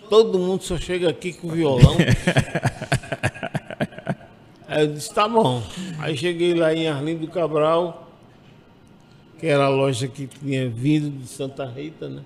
[0.09, 1.97] todo mundo só chega aqui com violão.
[4.69, 5.61] aí eu disse, tá bom.
[5.99, 8.09] Aí cheguei lá em Arlindo Cabral,
[9.37, 12.23] que era a loja que tinha vindo de Santa Rita, né?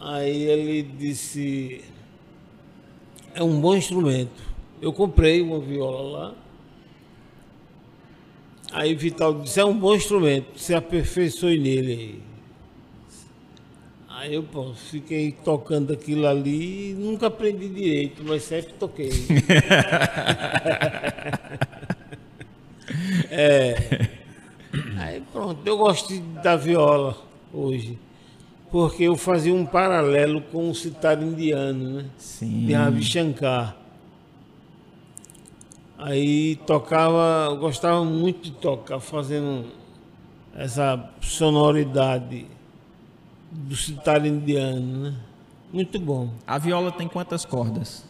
[0.00, 1.84] Aí ele disse,
[3.36, 4.42] é um bom instrumento.
[4.82, 6.34] Eu comprei uma viola lá.
[8.72, 12.30] Aí Vital disse, é um bom instrumento, se aperfeiçoe nele aí.
[14.32, 19.10] Eu pô, fiquei tocando aquilo ali e nunca aprendi direito, mas sempre toquei.
[23.30, 24.08] é.
[24.98, 27.16] Aí pronto, eu gosto da viola
[27.52, 27.98] hoje.
[28.70, 32.04] Porque eu fazia um paralelo com o citar indiano, né?
[32.18, 32.66] Sim.
[32.66, 33.79] de Ravi Shankar.
[36.02, 39.66] Aí tocava, gostava muito de tocar, fazendo
[40.56, 42.46] essa sonoridade
[43.52, 45.14] do citar indiano, né?
[45.72, 46.30] Muito bom.
[46.46, 48.04] A viola tem quantas cordas?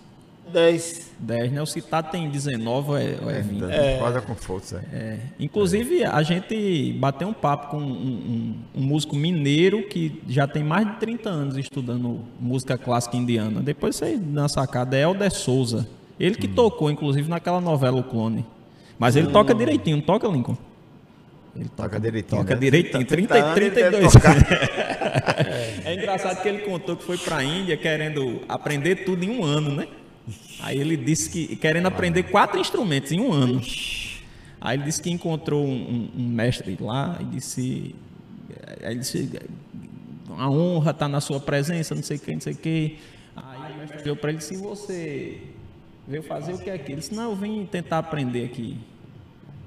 [0.53, 1.12] 10.
[1.18, 1.62] 10, né?
[1.62, 3.61] O citado tem 19 ou é, ou é 20?
[3.98, 4.85] Corda com força.
[4.92, 4.96] É.
[4.96, 5.20] É.
[5.38, 10.64] Inclusive, a gente bateu um papo com um, um- um músico mineiro que já tem
[10.64, 13.61] mais de 30 anos estudando música clássica indiana.
[13.61, 15.87] Depois você na sacada, é Helder Souza.
[16.21, 18.45] Ele que tocou, inclusive, naquela novela O Clone.
[18.99, 20.57] Mas ele toca direitinho, não toca, Lincoln?
[21.57, 22.43] Ele Toca direitinho.
[22.43, 22.61] Toca né?
[22.61, 24.37] direitinho, 30, 30 anos ele deve 32 tocar.
[25.85, 29.43] É engraçado que ele contou que foi para a Índia querendo aprender tudo em um
[29.43, 29.89] ano, né?
[30.61, 33.61] Aí ele disse que querendo aprender quatro instrumentos em um ano.
[34.61, 37.95] Aí ele disse que encontrou um, um- mestre lá e disse,
[38.83, 39.31] aí ele disse,
[40.37, 42.99] a honra está na sua presença, não sei o que, não sei o que.
[43.35, 45.39] Aí o mestre deu para ele se você
[46.11, 46.92] veio fazer o que aqui?
[46.92, 48.77] Ele disse, não, eu vim tentar aprender aqui.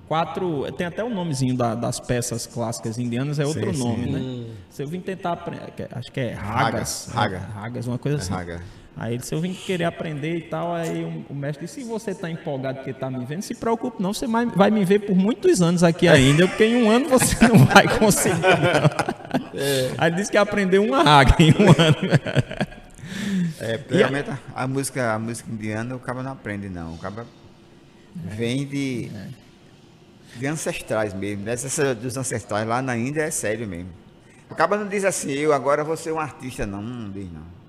[0.08, 3.88] Quatro, tem até o nomezinho da- das peças clássicas indianas, é outro Sim, sim.
[3.88, 4.45] nome, né?
[4.69, 7.12] Se eu vim tentar aprender, acho que é Ragas, Ragas.
[7.13, 7.36] raga.
[7.38, 8.32] é, Ragas, uma coisa assim.
[8.34, 8.62] raga.
[8.95, 11.88] Aí ele disse, eu vim querer aprender e tal, aí o, o mestre disse, se
[11.88, 14.99] você está empolgado porque está me vendo, se preocupe não, você vai, vai me ver
[14.99, 19.23] por muitos anos aqui ainda, porque em um ano você não vai conseguir não.
[19.97, 21.97] Aí ele disse que aprendeu uma raga em um ano.
[23.60, 26.93] É, realmente a, a música, a música indiana o cara não aprende, não.
[26.93, 27.26] O cara
[28.15, 29.12] vem de,
[30.36, 31.43] de ancestrais mesmo.
[31.45, 33.89] Dessa, essa dos ancestrais lá na Índia é sério mesmo.
[34.49, 36.82] O cara não diz assim, eu agora vou ser um artista, não.
[36.82, 37.62] Não diz não.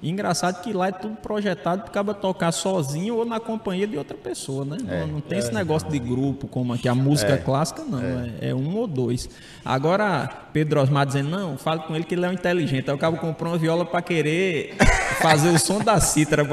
[0.00, 3.98] E engraçado que lá é tudo projetado para acaba tocar sozinho ou na companhia de
[3.98, 4.76] outra pessoa, né?
[4.80, 8.00] Não, não tem esse negócio de grupo como aqui a música clássica, não.
[8.00, 8.50] É.
[8.50, 9.28] é um ou dois.
[9.64, 12.88] Agora, Pedro Osmar dizendo, não, fale com ele que ele é um inteligente.
[12.88, 14.76] Aí o cabo comprou uma viola para querer
[15.20, 16.46] fazer o som da cítara.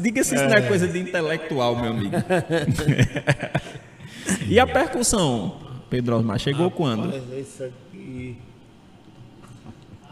[0.00, 2.16] Diga se isso não é coisa de intelectual, meu amigo.
[4.48, 7.08] e a percussão, Pedro Osmar, chegou quando?
[7.08, 8.38] Mas isso aqui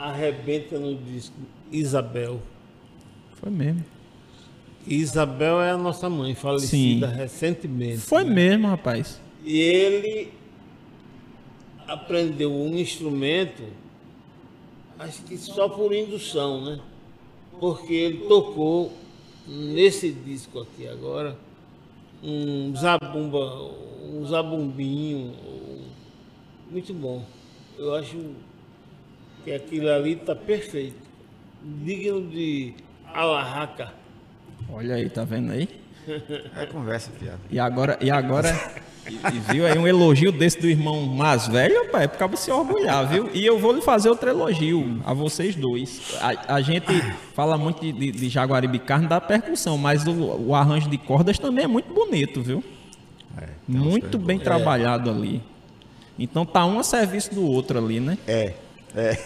[0.05, 1.35] arrebenta no disco
[1.73, 2.41] Isabel.
[3.35, 3.85] Foi mesmo.
[4.87, 7.15] Isabel é a nossa mãe, falecida Sim.
[7.17, 7.99] recentemente.
[7.99, 9.21] Foi mesmo, rapaz.
[9.43, 10.33] E ele
[11.89, 13.63] aprendeu um instrumento,
[14.99, 16.81] acho que só por indução, né?
[17.59, 18.93] Porque ele tocou
[19.47, 21.37] nesse disco aqui agora
[22.23, 23.71] um zabumba,
[24.03, 25.35] um zabumbinho,
[26.71, 27.25] muito bom.
[27.79, 28.17] Eu acho
[29.45, 30.97] que aquilo ali está perfeito,
[31.63, 32.75] digno de
[33.13, 33.93] alarraca.
[34.73, 35.69] Olha aí, tá vendo aí?
[36.57, 37.41] É conversa, fiado.
[37.51, 38.51] E agora, e agora,
[39.09, 42.35] e, e viu aí um elogio desse do irmão mais velho, pai, é por causa
[42.35, 43.31] de se orgulhar, viu?
[43.33, 46.15] E eu vou lhe fazer outro elogio a vocês dois.
[46.21, 46.93] A, a gente
[47.35, 51.39] fala muito de, de, de Jaguaribe Carne da percussão, mas o, o arranjo de cordas
[51.39, 52.63] também é muito bonito, viu?
[53.39, 55.43] É, Muito bem trabalhado ali.
[56.19, 58.17] Então tá um a serviço do outro ali, né?
[58.29, 58.55] É,
[58.95, 59.19] é.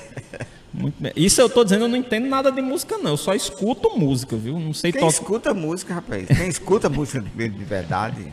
[1.16, 3.12] Isso eu tô dizendo, eu não entendo nada de música, não.
[3.12, 4.59] Eu só escuto música, viu?
[4.59, 6.26] Não sei Quem escuta música, rapaz?
[6.28, 8.33] Quem escuta música de, de verdade?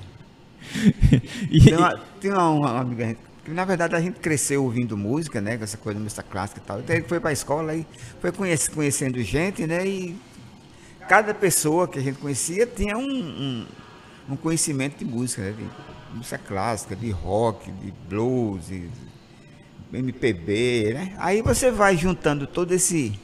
[1.51, 5.39] E- Tem uma, tem uma, uma amiga que na verdade a gente cresceu ouvindo música,
[5.39, 5.57] né?
[5.57, 6.79] Com essa coisa de música clássica e tal.
[6.79, 7.85] Então ele foi para a escola e
[8.19, 9.85] foi conhece, conhecendo gente, né?
[9.85, 10.15] E
[11.07, 13.65] cada pessoa que a gente conhecia tinha um, um,
[14.31, 15.51] um conhecimento de música, né?
[15.53, 18.89] De música clássica, de rock, de blues, de
[19.93, 21.15] MPB, né?
[21.17, 23.19] Aí você vai juntando todo esse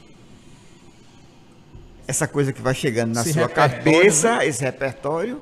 [2.06, 4.46] essa coisa que vai chegando na Esse sua cabeça, né?
[4.46, 5.40] esse repertório.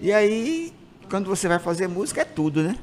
[0.00, 0.72] E aí,
[1.08, 2.76] quando você vai fazer música, é tudo, né?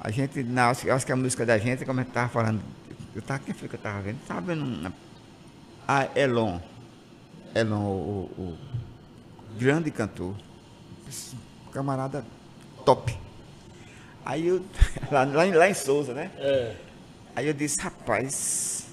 [0.00, 2.60] A gente, na, acho, acho que a música da gente, como eu estava falando,
[3.14, 4.18] eu tava, quem foi que eu estava vendo?
[4.20, 4.92] Estava vendo uma,
[5.86, 6.58] a Elon.
[7.54, 10.34] Elon, o, o- o grande cantor.
[11.72, 12.24] Camarada
[12.84, 13.16] top.
[14.26, 14.60] Aí eu,
[15.10, 16.30] lá, lá, em- lá em Souza, né?
[16.36, 16.74] É.
[17.34, 18.86] Aí eu disse, rapaz,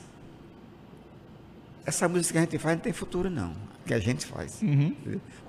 [1.85, 3.53] essa música que a gente faz não tem futuro não,
[3.85, 4.59] que a gente faz.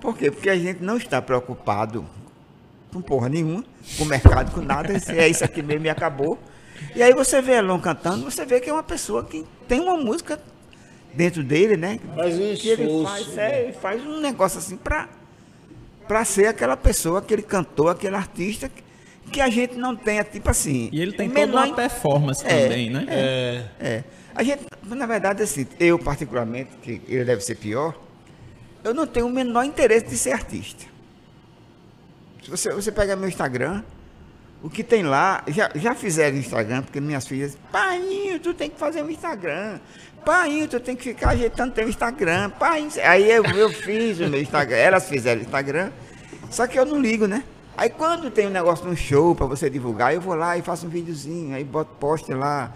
[0.00, 0.30] Por quê?
[0.30, 2.04] Porque a gente não está preocupado
[2.92, 3.64] com porra nenhuma,
[3.98, 6.38] com o mercado, com nada, esse- é isso aqui mesmo e acabou.
[6.94, 9.96] E aí você vê Elon cantando, você vê que é uma pessoa que tem uma
[9.96, 10.40] música
[11.12, 11.98] dentro dele, né?
[12.14, 13.52] Faz um que ele faz, né?
[13.52, 15.08] é, ele faz um negócio assim pra,
[16.08, 18.82] pra ser aquela pessoa, aquele cantor, aquele artista que,
[19.34, 20.88] que a gente não tenha, tipo assim.
[20.92, 23.04] E ele tem o toda menor uma performance É, também, né?
[23.08, 23.64] É.
[23.80, 24.04] é.
[24.32, 28.00] A gente, na verdade, assim, eu particularmente, que ele deve ser pior,
[28.84, 30.84] eu não tenho o menor interesse de ser artista.
[32.44, 33.82] Se você, você pega meu Instagram,
[34.62, 38.78] o que tem lá, já, já fizeram Instagram, porque minhas filhas, paiinho, tu tem que
[38.78, 39.80] fazer um Instagram.
[40.24, 42.50] Paiinho, tu tem que ficar ajeitando teu Instagram.
[42.50, 45.90] Paiinho, aí eu, eu fiz o meu Instagram, elas fizeram o Instagram,
[46.50, 47.42] só que eu não ligo, né?
[47.76, 50.87] Aí quando tem um negócio num show para você divulgar, eu vou lá e faço
[50.87, 52.72] um videozinho, aí boto post lá.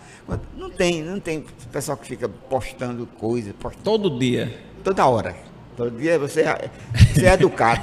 [0.56, 4.60] Não tem, não tem pessoal que fica postando coisa, postando Todo dia.
[4.82, 5.36] toda hora.
[5.76, 6.70] Todo dia você, é-
[7.14, 7.82] você é educado.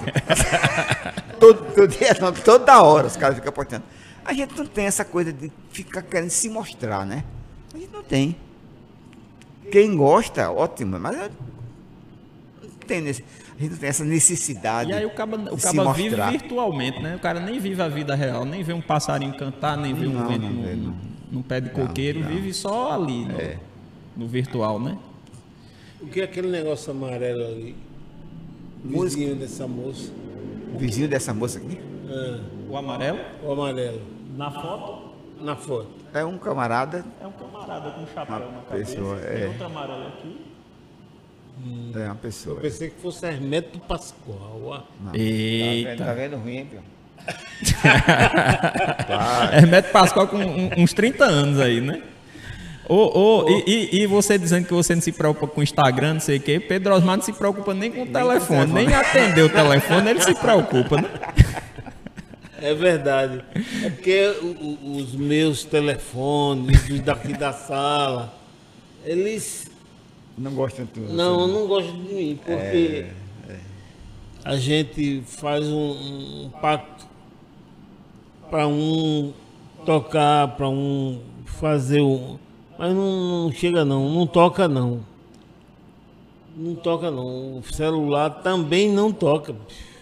[1.39, 3.84] todo, todo dia, não, toda hora os caras ficam postando.
[4.25, 7.23] A gente não tem essa coisa de ficar querendo se mostrar, né?
[7.73, 8.36] A gente não tem.
[9.71, 11.30] Quem gosta, ótimo, mas não
[12.86, 13.23] tem nesse,
[13.58, 17.15] a gente não tem essa necessidade E aí o cara, o cara vive virtualmente, né?
[17.15, 20.13] O cara nem vive a vida real, nem vê um passarinho cantar, nem vê um
[20.13, 20.96] Não, vento não num, não.
[21.32, 23.58] num pé de coqueiro, vive só ali, no, É.
[24.15, 24.98] no virtual, né?
[26.02, 27.76] O que é aquele negócio amarelo ali?
[28.84, 29.22] Música.
[29.22, 30.12] Vizinho dessa moça.
[30.74, 32.39] O vizinho dessa moça aqui É,
[32.70, 34.02] O amarelo, o amarelo.
[34.38, 35.10] na foto,
[35.41, 35.88] Na foto.
[36.13, 38.91] é um camarada, é um camarada com um chapéu Uma na cabeça.
[38.96, 39.48] pessoa, Tem é.
[39.48, 40.44] outro amarelo aqui.
[41.96, 42.58] É uma pessoa.
[42.58, 44.62] Eu pensei que fosse Hermeto Pascoal.
[44.65, 44.82] ó.
[45.00, 45.08] Não.
[45.08, 46.06] Tá vendo, Eita.
[46.06, 46.78] tá vendo ruim, pô?
[49.54, 50.38] Hermeto Pascoal com
[50.78, 52.02] uns 30 anos aí, né?
[52.88, 56.15] Ô, ô, e, e- e você dizendo que você não se preocupa com o Instagram,
[56.15, 59.41] não sei o quê, Pedro Osmar não se preocupa nem com o telefone, nem atender
[59.41, 61.10] o telefone, ele se preocupa, né?
[62.62, 63.44] É verdade.
[63.84, 64.34] É porque
[64.84, 68.32] os meus telefones, os daqui da sala,
[69.04, 69.64] eles
[70.38, 71.13] Não gostam tudo.
[71.13, 73.08] não, não gostam de mim, porque
[74.43, 77.08] a gente faz um, um pacto
[78.50, 79.34] para um
[79.86, 82.38] tocar, para um fazer um.
[82.78, 85.00] Mas não, não chega não, não toca não.
[86.56, 87.58] Não toca não.
[87.58, 89.54] O celular também não toca.
[89.54, 89.95] bicho.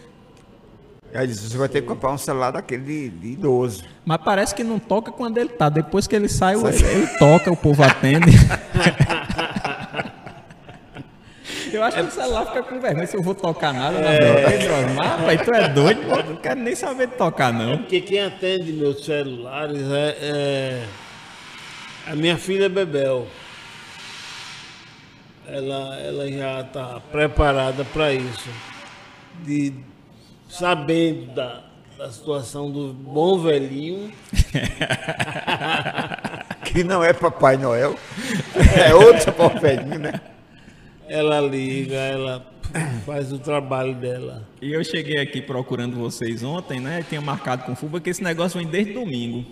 [1.14, 3.84] Aí disse, você vai ter que comprar um celular daquele de, de idoso.
[4.04, 5.70] Mas parece que não toca quando ele tá.
[5.70, 8.32] Depois que ele sai, ele, ele toca, o povo atende.
[11.74, 14.46] Eu acho que o celular fica com vergonha se eu vou tocar nada na é.
[14.96, 17.80] Rapaz, tu é doido, pô, não quero nem saber de tocar, não.
[17.80, 20.86] Porque quem atende meus celulares é, é
[22.08, 23.28] a minha filha Bebel.
[25.48, 28.50] Ela, ela já está preparada para isso.
[29.44, 29.74] De,
[30.48, 31.64] sabendo da,
[31.98, 34.12] da situação do bom velhinho,
[36.64, 37.96] Que não é Papai Noel.
[38.76, 40.14] É outro velhinho, né?
[41.08, 42.46] Ela liga, ela
[43.06, 44.48] faz o trabalho dela.
[44.62, 47.06] E eu cheguei aqui procurando vocês ontem, né?
[47.08, 49.46] Tinha marcado com o Fuba que esse negócio vem desde domingo.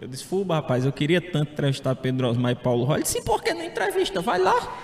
[0.00, 2.96] Eu disse, Fuba, rapaz, eu queria tanto entrevistar Pedro Osmar e Paulo Roy.
[2.98, 4.20] Ele disse, por que não entrevista?
[4.22, 4.78] Vai lá.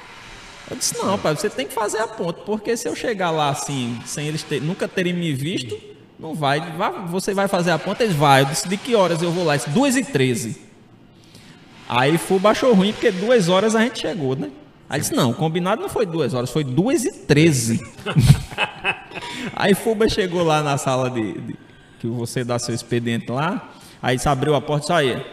[0.70, 3.48] Eu disse, não, rapaz, você tem que fazer a ponte, porque se eu chegar lá
[3.50, 5.78] assim, sem eles ter- nunca terem me visto,
[6.18, 8.02] não vai, vai- Você vai fazer a ponte?
[8.02, 8.42] Eles vai.
[8.42, 9.56] Eu disse, de que horas eu vou lá?
[9.56, 10.60] Disse, 2 e 13
[11.88, 14.50] Aí Fuba achou ruim, porque duas horas a gente chegou, né?
[14.88, 17.80] Aí disse, não, combinado não foi duas horas, foi duas e 13
[19.54, 21.56] Aí Fuba chegou lá na sala de, de-
[21.98, 23.70] que você dá seu expediente lá.
[24.02, 25.24] Aí se abriu a porta e saiu.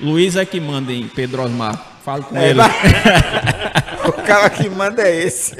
[0.00, 1.76] Luiz é que manda em Pedro Osmar.
[2.04, 2.60] Fala com ele.
[4.04, 5.54] O cara que manda é esse.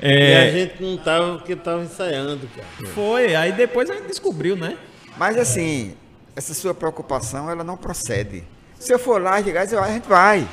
[0.00, 2.92] E É, a gente não tava porque tava ensaiando, cara.
[2.94, 4.76] Foi, aí depois a gente descobriu, né?
[5.16, 5.94] Mas assim,
[6.36, 8.44] essa sua preocupação, ela não procede.
[8.78, 10.46] Se eu for lá, chegar e dizer, "Ó, a gente vai.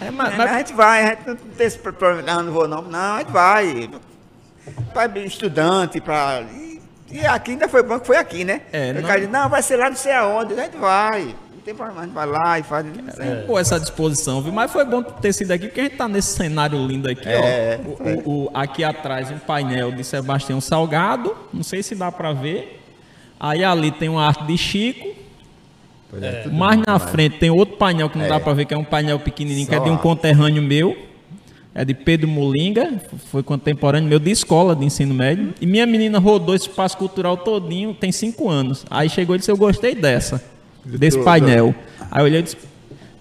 [0.00, 2.68] É, mas, A mas- gente vai, a gente não tem esse problema, não, não vou
[2.68, 2.82] não.
[2.82, 3.90] Não, a gente vai.
[4.92, 6.42] Para estudante, para.
[6.52, 8.62] E, e aqui ainda foi bom que foi aqui, né?
[8.72, 10.54] É, não- cara não, vai ser lá não sei aonde.
[10.54, 11.34] A gente vai.
[11.54, 12.86] Não tem problema, a gente vai lá e faz.
[13.46, 14.52] Pô, essa disposição, viu?
[14.52, 17.80] Mas foi bom ter sido aqui, porque a gente tá nesse cenário lindo aqui, É,
[17.84, 17.88] ó.
[17.88, 22.32] O- o- o- aqui atrás um painel de Sebastião Salgado, não sei se dá pra
[22.32, 22.82] ver.
[23.38, 25.15] Aí ali tem uma arte de Chico.
[26.18, 28.38] Pois é, tudo Mais na frente tem outro painel que não dá É.
[28.38, 30.96] pra ver, que é um painel pequenininho, que é Só de um conterrâneo meu.
[31.74, 32.94] É de Pedro Molinga,
[33.30, 35.52] foi contemporâneo meu de escola de ensino médio.
[35.60, 38.86] E minha menina rodou esse espaço cultural todinho, tem cinco anos.
[38.90, 40.42] Aí chegou e disse, eu gostei dessa,
[40.82, 41.74] desse do- painel.
[42.10, 42.56] Aí eu olhei e disse,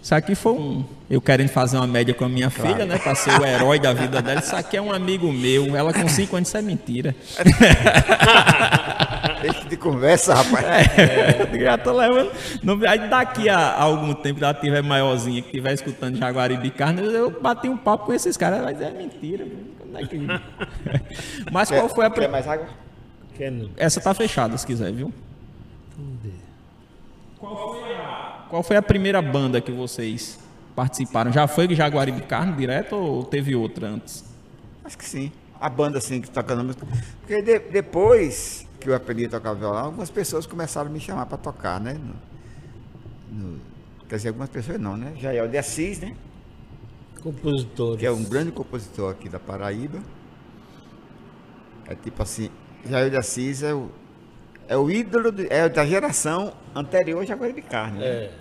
[0.01, 0.86] isso aqui foi um...
[1.10, 2.97] Eu querendo fazer uma média com a minha filha, né?
[2.97, 4.39] Pra ser o herói da vida dela.
[4.39, 5.75] Isso aqui é um amigo meu.
[5.75, 7.13] Ela com cinco anos, isso é mentira.
[9.51, 10.65] Deixa de conversa, rapaz.
[10.97, 12.31] É, já tô levando.
[12.63, 17.01] Não, aí daqui a, a algum tempo, ela tiver maiorzinha, que estiver escutando Jaguaribe Carne,
[17.03, 19.45] eu bati um papo com esses caras, mas é mentira.
[19.79, 20.17] Como é que...
[21.51, 22.10] Mas qual foi a.
[22.10, 22.67] Quer mais água?
[23.77, 25.13] Essa tá fechada, se quiser, viu?
[25.97, 26.34] Vamos ver.
[28.49, 30.39] Qual foi a primeira banda que vocês
[30.75, 31.31] participaram?
[31.31, 34.25] Já foi Jaguaribe Carne direto ou teve outra antes?
[34.84, 35.31] Acho que sim.
[35.60, 36.86] A banda, assim, que tocando música.
[37.21, 41.25] Porque de- depois que eu aprendi a tocar violão, algumas pessoas começaram a me chamar
[41.25, 41.93] para tocar, né?
[43.31, 43.59] No- no-
[44.07, 45.13] quer dizer, algumas pessoas não, né?
[45.17, 46.15] Jael de Assis, né?
[47.21, 47.99] Compositores.
[47.99, 49.99] Que é um grande compositor aqui da Paraíba.
[51.87, 52.49] É tipo assim,
[52.87, 53.89] Jael de Assis é o,
[54.67, 57.99] é o ídolo de- é da geração anterior ao Jaguaribe Carne.
[57.99, 58.05] né?
[58.05, 58.31] É.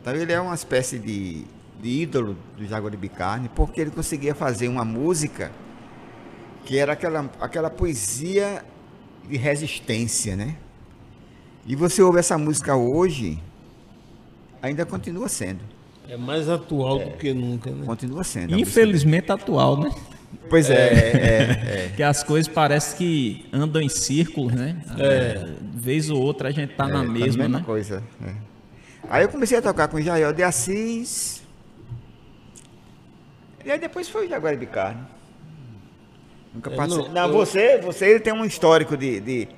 [0.00, 1.44] Então ele é uma espécie de,
[1.80, 5.52] de ídolo do Jaguaribe Carne, porque ele conseguia fazer uma música
[6.64, 8.64] que era aquela, aquela poesia
[9.28, 10.56] de resistência, né?
[11.66, 13.38] E você ouve essa música hoje,
[14.62, 15.60] ainda continua sendo.
[16.08, 17.86] É mais atual do que nunca, né?
[17.86, 18.58] Continua sendo.
[18.58, 19.90] Infelizmente atual, né?
[20.48, 21.92] Pois é, é, é.
[21.94, 24.82] Que as coisas parecem que andam em círculos, né?
[24.98, 25.54] É.
[25.74, 27.62] Vez ou outra a gente tá É, na tá mesma, né?
[27.64, 28.02] coisa.
[28.24, 28.34] é.
[29.08, 31.42] Aí eu comecei a tocar com Jael de Assis.
[33.64, 35.02] E aí depois foi o Jaguaribe Carne.
[36.54, 37.08] Nunca É, participei.
[37.08, 39.48] não, Não, você, você ele tem um histórico de, de,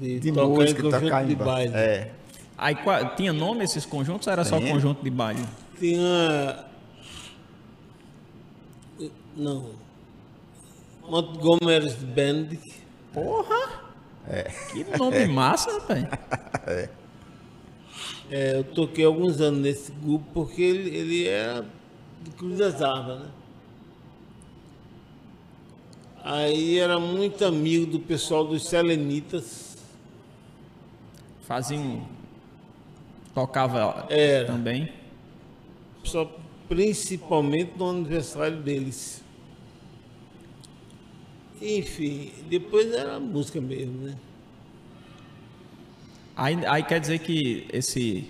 [0.00, 1.72] De, de tocar música, tocar de baile.
[1.74, 2.10] É.
[2.56, 2.76] Aí
[3.16, 5.44] tinha nome esses conjuntos ou era só conjunto de baile?
[5.78, 6.64] Tinha.
[9.36, 9.70] Não.
[11.08, 12.48] Montgomery's Band.
[13.12, 13.82] Porra!
[14.70, 16.06] Que nome massa, rapaz.
[18.30, 21.66] É, eu toquei alguns anos nesse grupo porque ele, ele era
[22.20, 23.26] do Cruz das Armas, né?
[26.24, 29.76] Aí era muito amigo do pessoal dos Selenitas.
[31.42, 32.02] Fazia um.
[33.34, 34.46] Tocava Era.
[34.46, 34.92] também.
[36.04, 36.30] Só
[36.68, 39.22] principalmente no aniversário deles.
[41.60, 44.16] Enfim, depois era música mesmo, né?
[46.36, 48.28] Aí, aí quer dizer que esse.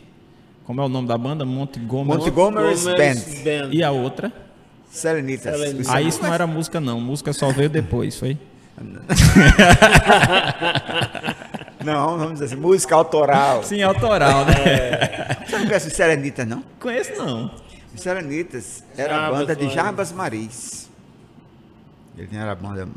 [0.64, 1.44] Como é o nome da banda?
[1.44, 2.20] Montgomery.
[2.20, 3.70] Montgomery's Montgomery's Band.
[3.72, 4.41] E a outra?
[4.92, 5.54] Selenitas.
[5.54, 5.86] Selenitas.
[5.86, 7.00] Os Aí isso não era música, não.
[7.00, 8.38] Música só veio depois, foi?
[11.84, 13.64] Não, vamos dizer assim, música autoral.
[13.64, 15.34] Sim, autoral, né?
[15.44, 16.62] Você não conhece os Serenitas, não?
[16.78, 17.50] Conheço não.
[17.92, 19.68] Os Serenitas era a banda de.
[19.68, 20.88] Jarbas Maris.
[22.16, 22.88] Ele tinha a banda.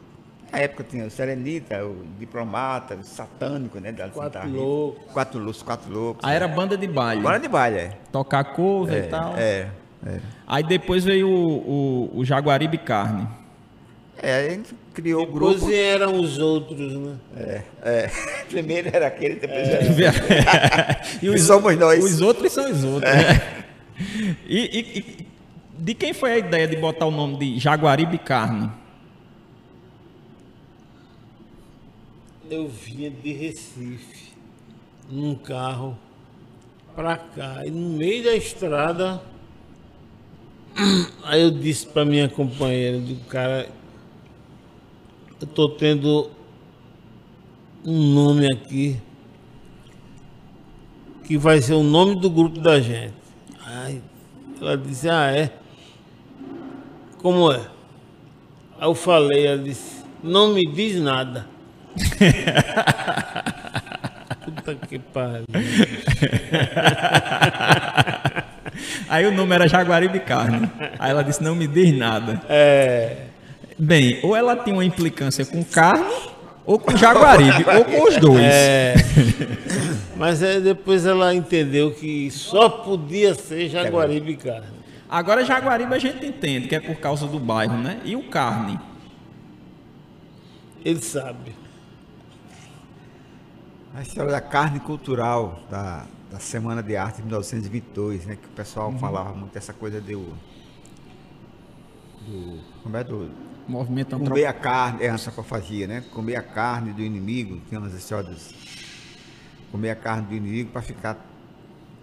[0.51, 3.91] Na época tinha o Serenita, o Diplomata, o Satânico, né?
[3.91, 4.55] Da Quatro Santa.
[4.55, 5.12] Loucos.
[5.12, 6.23] Quatro loucos, quatro loucos.
[6.23, 7.21] Aí era banda de baile.
[7.21, 7.97] Banda de baile, é.
[8.12, 9.34] Tocar cover e tal.
[9.36, 9.67] É,
[10.06, 10.20] é.
[10.48, 13.28] Aí depois veio o, o, o Jaguaribe Carne.
[14.22, 15.74] É, aí a gente criou o Depois grupo.
[15.74, 17.15] eram os outros, né?
[17.36, 18.12] É, é.
[18.50, 22.03] Primeiro era aquele, depois era e E somos nós.
[22.03, 23.12] Os outros são os outros.
[23.14, 23.64] né?
[24.47, 25.28] E, e- e
[25.78, 28.72] de quem foi a ideia de botar o nome de Jaguaribe Carne?
[32.49, 34.32] Eu vinha de Recife,
[35.10, 35.97] num carro,
[36.95, 37.62] pra cá.
[37.66, 39.22] E no meio da estrada,
[41.23, 43.69] aí eu disse pra minha companheira, do cara,
[45.39, 46.30] eu tô tendo
[47.86, 48.99] um nome aqui
[51.23, 53.13] que vai ser o nome do grupo da gente.
[53.65, 54.01] Aí
[54.61, 55.51] ela disse, ah é?
[57.21, 57.59] Como é?
[58.78, 61.47] Aí eu falei, ela disse, não me diz nada.
[64.45, 65.45] Puta que pariu.
[69.16, 70.70] Aí o nome era Jaguaribe Carne.
[70.99, 72.41] Aí ela disse, não me diz nada.
[72.49, 73.28] É.
[73.80, 76.13] Bem, ou ela tinha uma implicância com carne,
[76.66, 78.43] ou com Jaguaribe, ou com os dois.
[78.43, 78.93] É.
[80.18, 84.68] Mas é, depois ela entendeu que só podia ser Jaguaribe e carne.
[85.09, 88.01] Agora Jaguaribe a gente entende que é por causa do bairro, né?
[88.03, 88.78] E o carne?
[90.84, 91.55] Ele sabe.
[93.95, 96.03] A história da carne cultural da,
[96.36, 98.36] da Semana de Arte de 1922, né?
[98.36, 100.33] Que o pessoal falava muito essa coisa do.
[102.27, 103.31] do como é do.
[103.67, 104.47] Movimento Comer antropo...
[104.47, 106.03] a carne, é a antropofagia, né?
[106.13, 108.53] Comer a carne do inimigo, tem umas histórias.
[109.71, 111.17] Comer a carne do inimigo para ficar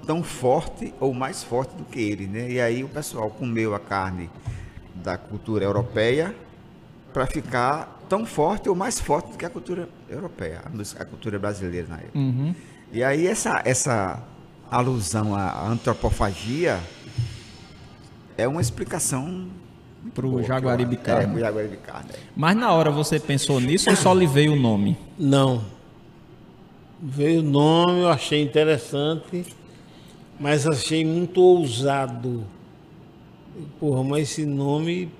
[0.04, 2.50] tão forte ou mais forte do que ele, né?
[2.50, 4.30] E aí o pessoal comeu a carne
[4.94, 6.34] da cultura europeia
[7.12, 10.62] para ficar tão forte ou mais forte do que a cultura europeia,
[10.98, 12.18] a cultura brasileira na época.
[12.18, 12.54] Uhum.
[12.92, 14.22] E aí essa, essa
[14.70, 16.78] alusão à antropofagia
[18.36, 19.48] é uma explicação
[20.14, 20.44] eu-
[20.96, 21.36] Carne.
[21.36, 22.10] É, Jaguaribe Carne.
[22.12, 22.18] é.
[22.36, 24.96] Mas na hora você pensou nisso ou só lhe veio o nome?
[25.18, 25.64] Não.
[27.00, 29.44] Veio o nome, eu achei interessante,
[30.38, 32.44] mas achei muito ousado.
[33.80, 35.10] Porra, mas esse nome.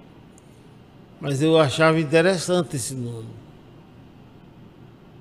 [1.21, 3.29] Mas eu achava interessante esse nome.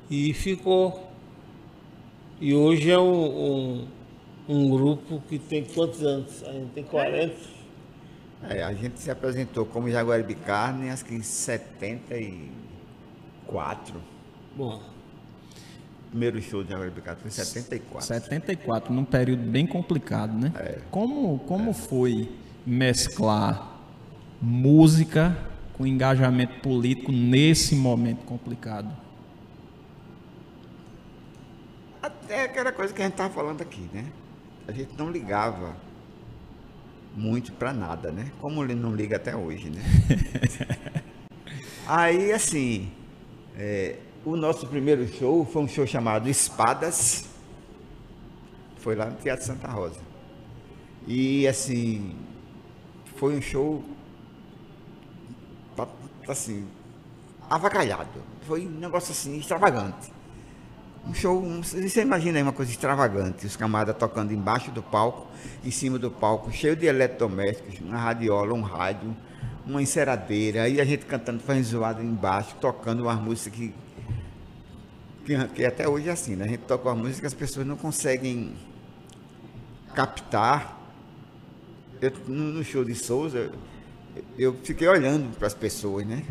[0.10, 1.11] E ficou.
[2.42, 3.86] E hoje é um, um,
[4.50, 6.44] um grupo que tem quantos anos?
[6.44, 7.36] A gente tem 40.
[8.50, 14.02] É, a gente se apresentou como Jaguaribe Carne, acho que em 74.
[14.58, 14.82] Bom,
[16.10, 18.08] Primeiro show de Jaguaribe Carne foi em 74.
[18.08, 20.52] 74, num período bem complicado, né?
[20.90, 22.28] Como, como foi
[22.66, 23.80] mesclar
[24.42, 25.38] música
[25.78, 28.90] com engajamento político nesse momento complicado?
[32.32, 34.10] Até aquela coisa que a gente estava falando aqui, né?
[34.66, 35.76] A gente não ligava
[37.14, 38.32] muito para nada, né?
[38.40, 39.82] Como ele não liga até hoje, né?
[41.86, 42.90] Aí, assim,
[43.58, 47.26] é, o nosso primeiro show foi um show chamado Espadas.
[48.78, 50.00] Foi lá no Teatro Santa Rosa.
[51.06, 52.16] E, assim,
[53.18, 53.84] foi um show,
[56.30, 56.66] assim,
[57.50, 58.24] avacalhado.
[58.44, 60.21] Foi um negócio, assim, extravagante.
[61.08, 65.28] Um show, um- você imagina aí uma coisa extravagante, os camaradas tocando embaixo do palco,
[65.64, 69.16] em cima do palco, cheio de eletrodomésticos, uma radiola, um rádio,
[69.66, 73.74] uma enceradeira, aí a gente cantando, fazendo zoada embaixo, tocando umas músicas que,
[75.26, 76.46] que, que até hoje é assim, né?
[76.46, 78.54] A gente toca uma música que as pessoas não conseguem
[79.96, 80.80] captar.
[82.00, 83.52] Eu, no, show de Souza,
[84.38, 86.24] eu fiquei olhando para as pessoas, né?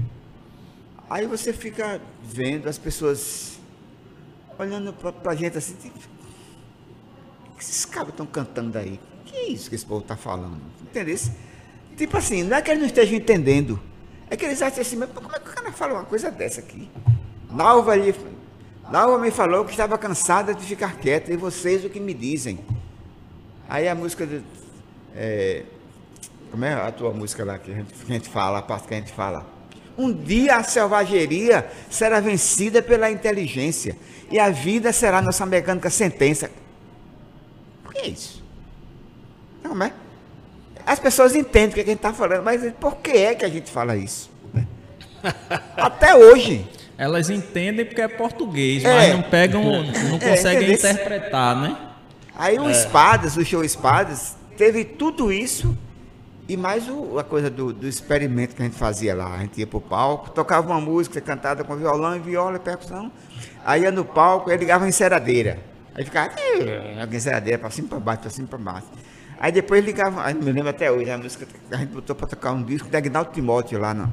[1.09, 3.60] Aí você fica vendo as pessoas
[4.61, 5.99] olhando pra, pra gente assim, tipo,
[7.49, 9.01] o que esses cabos estão cantando aí?
[9.25, 10.61] Que é isso que esse povo tá falando?
[10.83, 11.19] Entendeu?
[11.97, 13.81] Tipo assim, não é que eles não estejam entendendo,
[14.29, 16.61] é que eles acham assim, mas como é que o cara fala uma coisa dessa
[16.61, 16.89] aqui?
[17.51, 18.15] Nalva ali,
[18.91, 22.59] Nalva me falou que estava cansada de ficar quieta, e vocês o que me dizem?
[23.69, 24.43] Aí a música do.
[25.15, 25.65] é,
[26.51, 28.89] como é a tua música lá que a, gente, que a gente fala, a parte
[28.89, 29.60] que a gente fala?
[30.01, 33.95] Um dia a selvageria será vencida pela inteligência
[34.31, 36.51] e a vida será nossa mecânica sentença.
[37.85, 38.43] O que é isso?
[39.63, 39.93] Não é?
[40.87, 43.49] As pessoas entendem o que a gente está falando, mas por que é que a
[43.49, 44.31] gente fala isso?
[45.77, 46.67] Até hoje.
[46.97, 48.95] Elas entendem porque é português, É.
[48.95, 49.83] mas não pegam, não
[50.21, 50.91] É, conseguem entendeu?
[50.91, 51.77] interpretar, né?
[52.35, 55.77] Aí o Espadas, o show Espadas, teve tudo isso
[56.53, 59.35] e mais o- a coisa do, do experimento que a gente fazia lá.
[59.35, 63.11] A gente ia pro palco, tocava uma música cantada com violão e viola e percussão.
[63.65, 65.59] Aí ia no palco, aí ligava a enceradeira.
[65.95, 68.87] Aí ficava "Eh", a enceradeira para cima para baixo, para cima para baixo.
[69.39, 72.53] Aí depois ligava, aí me lembro até hoje, a música a gente botou para tocar
[72.53, 74.13] um disco de Agnaldo Timóteo lá no,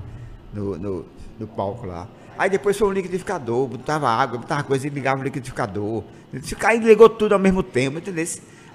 [0.53, 1.05] no, no,
[1.39, 2.07] no palco lá.
[2.37, 6.03] Aí depois foi um liquidificador, botava água, botava coisa e ligava o liquidificador.
[6.65, 8.25] Aí ligou tudo ao mesmo tempo, entendeu?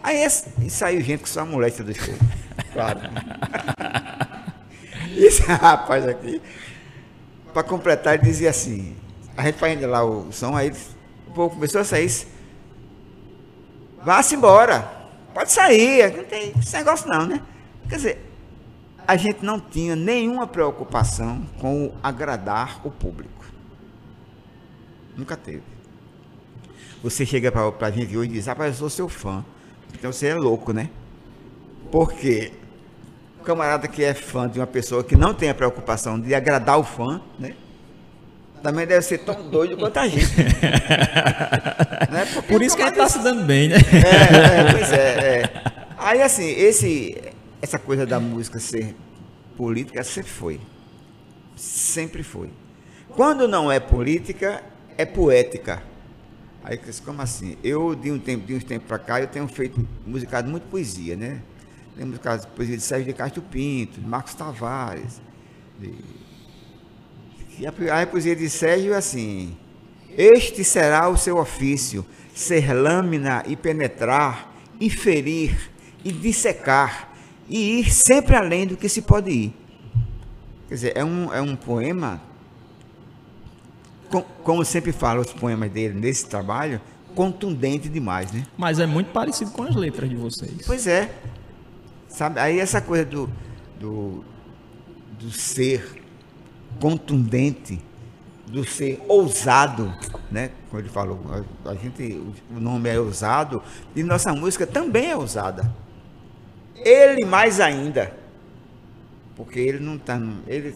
[0.03, 0.27] Aí
[0.61, 2.15] e saiu gente com sua moléstia do show.
[2.73, 3.01] Claro.
[5.17, 6.41] Esse rapaz aqui,
[7.53, 8.97] para completar, ele dizia assim,
[9.37, 10.73] a gente fazendo lá o som, aí
[11.29, 12.11] o povo começou a sair.
[14.03, 14.91] Vá-se embora.
[15.33, 16.17] Pode sair.
[16.17, 17.41] Não tem esse negócio não, né?
[17.89, 18.33] Quer dizer,
[19.07, 23.45] a gente não tinha nenhuma preocupação com agradar o público.
[25.17, 25.63] Nunca teve.
[27.03, 29.45] Você chega pra, pra gente hoje e diz, rapaz, eu sou seu fã.
[29.95, 30.91] Então você é louco, né?
[31.91, 32.53] Porque
[33.41, 36.79] o camarada que é fã de uma pessoa que não tem a preocupação de agradar
[36.79, 37.55] o fã, né?
[38.63, 40.37] Também deve ser tão doido quanto a gente.
[42.11, 42.25] né?
[42.49, 43.77] Por isso que a gente camarada- tá se dando bem, né?
[43.77, 45.63] é, é, pois é, é.
[45.99, 47.21] Aí assim, esse,
[47.61, 48.95] essa coisa da música ser
[49.57, 50.61] política sempre foi.
[51.57, 52.51] Sempre foi.
[53.11, 54.63] Quando não é política,
[54.97, 55.83] é poética.
[56.65, 57.57] Aí, como assim?
[57.63, 61.17] Eu, de um tempo, de uns tempos para cá, eu tenho feito, musicado muito poesia,
[61.17, 61.43] né?
[61.97, 65.21] Tem musicado poesia de Sérgio de Castro Pinto, de Marcos Tavares.
[65.79, 65.93] De...
[67.59, 69.57] E a, a poesia de Sérgio é assim:
[70.17, 75.71] Este será o seu ofício, ser lâmina e penetrar, e ferir,
[76.05, 77.13] e dissecar,
[77.49, 79.55] e ir sempre além do que se pode ir.
[80.69, 82.23] Quer dizer, é um, é um poema
[84.13, 86.81] com, como sempre falo os poemas dele nesse trabalho,
[87.15, 88.47] contundente demais, né?
[88.57, 90.53] Mas é muito parecido com as letras de vocês.
[90.67, 91.13] Pois é.
[92.09, 92.39] Sabe?
[92.39, 93.31] Aí essa coisa do,
[93.81, 94.23] do,
[95.19, 96.03] do ser
[96.79, 97.81] contundente,
[98.47, 99.93] do ser ousado,
[100.31, 100.51] né?
[100.69, 101.19] Como ele falou,
[101.65, 102.21] a, a gente,
[102.55, 103.63] o nome é ousado,
[103.97, 105.73] e nossa música também é ousada.
[106.77, 108.15] Ele mais ainda.
[109.35, 110.21] Porque ele não está.
[110.47, 110.75] Ele,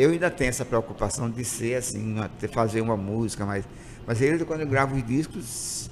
[0.00, 3.66] eu ainda tenho essa preocupação de ser assim, de fazer uma música, mas,
[4.06, 5.90] mas ele, quando eu gravo os discos,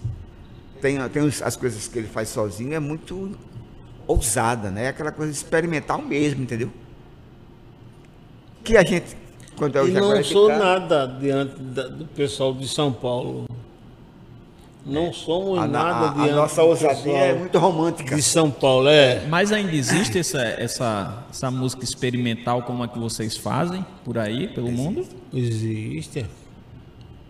[0.80, 3.36] tem, tem as coisas que ele faz sozinho, é muito
[4.06, 4.88] ousada, né?
[4.88, 6.70] Aquela coisa experimental mesmo, entendeu?
[8.64, 9.14] Que a gente,
[9.56, 13.44] quando é o E não sou nada diante da, do pessoal de São Paulo.
[14.88, 18.16] Não somos a, nada a, a nossa ousadia é muito romântica.
[18.16, 19.26] De São Paulo, é.
[19.28, 24.48] Mas ainda existe essa, essa, essa música experimental como a que vocês fazem por aí,
[24.48, 24.82] pelo existe.
[24.82, 25.06] mundo?
[25.32, 26.26] Existe.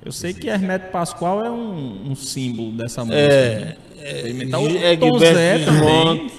[0.05, 3.21] Eu sei que Hermeto Pascoal é um, um símbolo dessa música.
[3.21, 3.77] É, né?
[3.97, 4.67] experimental.
[4.67, 6.31] É, Tom Zé também.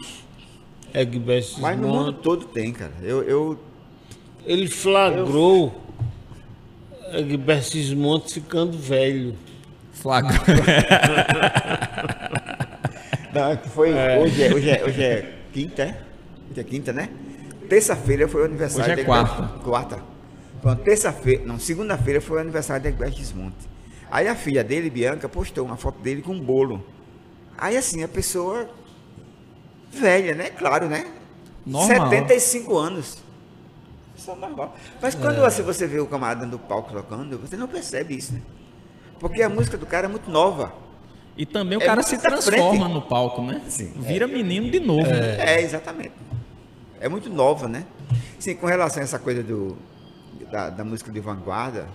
[1.60, 2.94] Mas no mundo todo tem, cara.
[3.04, 3.60] Eu, eu
[4.46, 5.74] Ele flagrou
[7.12, 7.20] eu...
[7.20, 9.36] Egberto Montes ficando velho.
[10.00, 10.34] Flagra.
[13.34, 13.92] Não, que foi.
[13.92, 14.20] É.
[14.20, 16.02] Hoje, é, hoje, é, hoje é quinta, é?
[16.50, 17.10] Hoje é quinta, né?
[17.68, 18.94] Terça-feira foi o aniversário.
[18.94, 19.60] Hoje é quarta.
[19.64, 20.00] Quarta.
[20.62, 21.46] Pronto, terça-feira.
[21.46, 23.70] Não, segunda-feira foi o aniversário de Egberto Desmonte.
[24.10, 26.84] Aí a filha dele, Bianca, postou uma foto dele com um bolo.
[27.58, 28.68] Aí assim, a pessoa.
[29.92, 30.50] Velha, né?
[30.50, 31.06] Claro, né?
[31.66, 32.10] Normal.
[32.10, 33.18] 75 anos.
[34.18, 34.76] Isso é normal.
[35.02, 35.46] Mas quando é.
[35.46, 38.42] assim, você vê o camarada no palco tocando, você não percebe isso, né?
[39.20, 40.74] Porque a música do cara é muito nova.
[41.36, 43.62] E também o é cara se transforma no palco, né?
[43.68, 43.94] Sim.
[43.98, 44.28] Vira é.
[44.28, 45.08] menino de novo.
[45.08, 45.38] É.
[45.38, 45.38] Né?
[45.40, 46.14] é, exatamente.
[47.00, 47.86] É muito nova, né?
[48.38, 49.78] Sim, com relação a essa coisa do,
[50.52, 51.88] da, da música de vanguarda,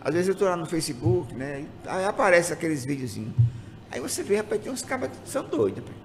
[0.00, 1.64] às vezes eu estou lá no Facebook, né?
[1.86, 3.32] Aí aparece aqueles videozinhos.
[3.90, 5.96] Aí você vê, rapaz, tem uns cabas que são doidos, rapaz.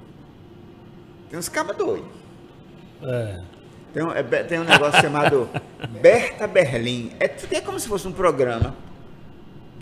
[1.30, 2.10] Tem uns cabas doidos.
[3.02, 3.42] É.
[3.94, 5.50] Tem um, é, tem um negócio chamado
[6.02, 7.12] Berta Berlim.
[7.20, 8.76] É, é como se fosse um programa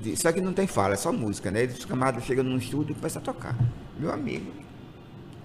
[0.05, 1.63] de, só que não tem fala, é só música, né?
[1.63, 3.55] Os camaradas chegam num estúdio e começam a tocar.
[3.97, 4.51] Meu amigo,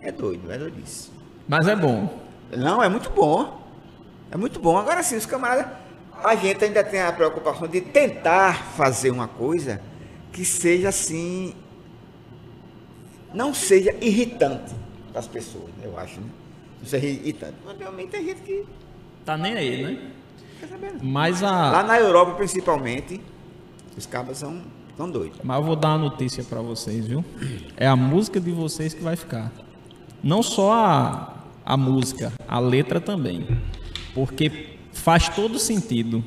[0.03, 1.11] é doido, é doidice.
[1.49, 2.21] Mas é bom.
[2.57, 3.61] Não, é muito bom.
[4.31, 4.77] É muito bom.
[4.77, 5.67] Agora sim, os camaradas,
[6.23, 9.81] a gente ainda tem a preocupação de tentar fazer uma coisa
[10.33, 11.55] que seja assim,
[13.33, 14.75] não seja irritante
[15.11, 16.29] para as pessoas, eu acho, né?
[16.81, 17.57] Não seja irritante.
[17.65, 18.65] Mas realmente tem gente que.
[19.25, 20.13] Tá nem aí, né?
[21.03, 21.71] Mas a...
[21.71, 23.21] Lá na Europa, principalmente,
[23.97, 24.61] os cabas são
[24.97, 25.39] tão doidos.
[25.43, 27.25] Mas eu vou dar uma notícia para vocês, viu?
[27.77, 29.53] É a música de vocês que vai ficar.
[30.23, 31.35] Não só a,
[31.65, 33.47] a música, a letra também.
[34.15, 36.23] Porque faz todo sentido.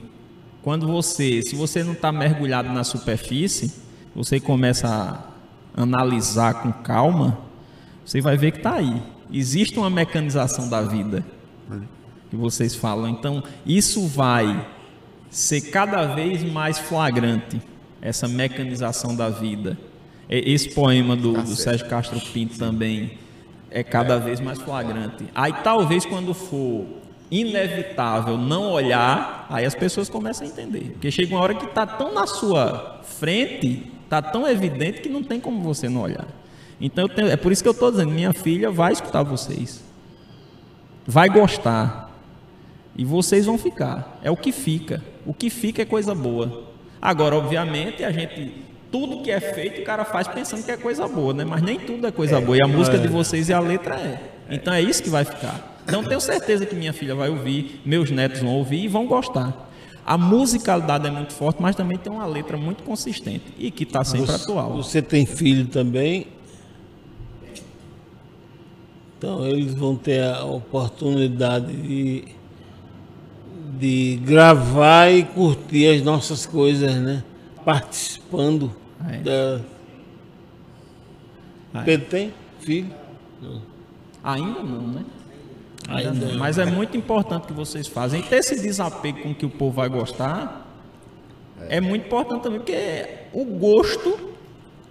[0.61, 3.74] Quando você, se você não está mergulhado na superfície,
[4.16, 4.88] você começa
[5.76, 7.38] a analisar com calma,
[8.05, 9.01] você vai ver que está aí.
[9.32, 11.24] Existe uma mecanização da vida
[12.30, 13.09] que vocês falam.
[13.09, 14.66] Então, isso vai
[15.34, 17.59] ser cada vez mais flagrante
[17.99, 19.75] essa mecanização da vida.
[20.29, 23.17] Esse poema do, do Sérgio Castro Pinto também
[23.71, 25.25] é cada vez mais flagrante.
[25.34, 26.86] Aí talvez quando for
[27.31, 30.91] inevitável não olhar, aí as pessoas começam a entender.
[30.91, 35.23] Porque chega uma hora que está tão na sua frente, está tão evidente que não
[35.23, 36.27] tem como você não olhar.
[36.79, 39.84] Então tenho, é por isso que eu estou dizendo, minha filha vai escutar vocês.
[41.07, 42.12] Vai gostar.
[42.95, 44.19] E vocês vão ficar.
[44.23, 45.01] É o que fica.
[45.25, 46.65] O que fica é coisa boa.
[47.01, 48.63] Agora, obviamente, a gente.
[48.91, 51.43] Tudo que é feito, o cara faz pensando que é coisa boa, né?
[51.43, 52.55] Mas nem tudo é coisa é, boa.
[52.55, 52.99] E a música é.
[52.99, 54.21] de vocês e a letra é.
[54.51, 55.81] Então é isso que vai ficar.
[55.83, 59.71] Então tenho certeza que minha filha vai ouvir, meus netos vão ouvir e vão gostar.
[60.05, 64.03] A musicalidade é muito forte, mas também tem uma letra muito consistente e que está
[64.03, 64.75] sempre você, atual.
[64.75, 66.27] Você tem filho também?
[69.17, 72.25] Então eles vão ter a oportunidade de
[73.80, 77.24] de gravar e curtir as nossas coisas, né?
[77.65, 79.19] Participando Aí.
[79.19, 79.61] da.
[81.74, 81.86] Aí.
[81.86, 82.93] Pedro tem filho?
[84.24, 85.05] Ainda não, né?
[85.89, 86.32] Ainda Ainda não.
[86.34, 86.39] não.
[86.39, 88.21] Mas é muito importante que vocês fazem.
[88.21, 90.61] E ter esse desapego com que o povo vai gostar
[91.67, 94.32] é, muito importante também, porque o gosto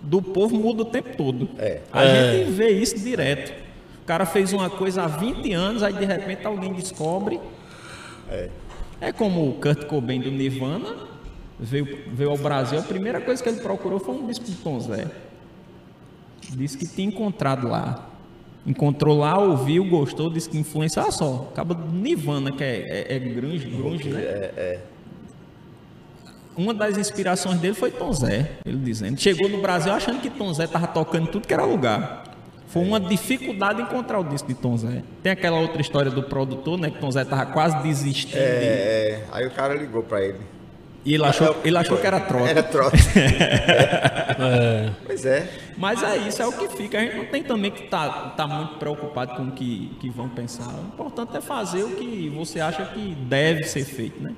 [0.02, 1.48] do povo muda o tempo todo.
[1.58, 1.80] É.
[1.92, 2.38] A É.
[2.38, 3.52] gente vê isso direto.
[4.02, 7.40] O cara fez uma coisa há 20 anos, aí de repente alguém descobre.
[8.28, 8.48] É,
[9.10, 10.94] como o Kurt Cobain do Nirvana
[11.58, 14.78] veio, veio ao Brasil, a primeira coisa que ele procurou foi um disco do Tom
[14.78, 15.06] Zé.
[16.50, 18.10] Disse que tinha encontrado lá.
[18.64, 21.04] Encontrou lá, ouviu, gostou, disse que influenciou.
[21.04, 24.78] Olha só, acaba do Nirvana, que é, é, é grunge, grunge, né?
[26.56, 29.18] Uma das inspirações dele foi Tom Zé, ele dizendo.
[29.18, 32.24] Chegou no Brasil achando que Tom Zé estava tocando tudo que era lugar.
[32.72, 35.02] Foi uma dificuldade encontrar o disco de Tom Zé.
[35.22, 36.90] Tem aquela outra história do produtor, né?
[36.90, 38.32] Que Tom Zé estava quase desistindo.
[38.32, 40.38] de- É, aí o cara ligou pra ele.
[41.04, 42.48] E ele achou, ele achou que era troca.
[42.48, 42.96] Era troca.
[44.44, 44.90] É.
[45.04, 45.48] pois é.
[45.76, 46.98] Mas é isso, é o que fica.
[46.98, 50.08] A gente não tem também que estar tá, tá muito preocupado com o que, que
[50.08, 50.66] vão pensar.
[50.68, 54.32] O importante é fazer o que você acha que deve ser feito, né?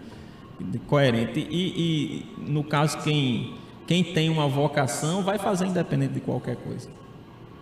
[0.87, 1.39] Coerente.
[1.39, 3.55] E, e, no caso, quem,
[3.87, 6.89] quem tem uma vocação vai fazer independente de qualquer coisa.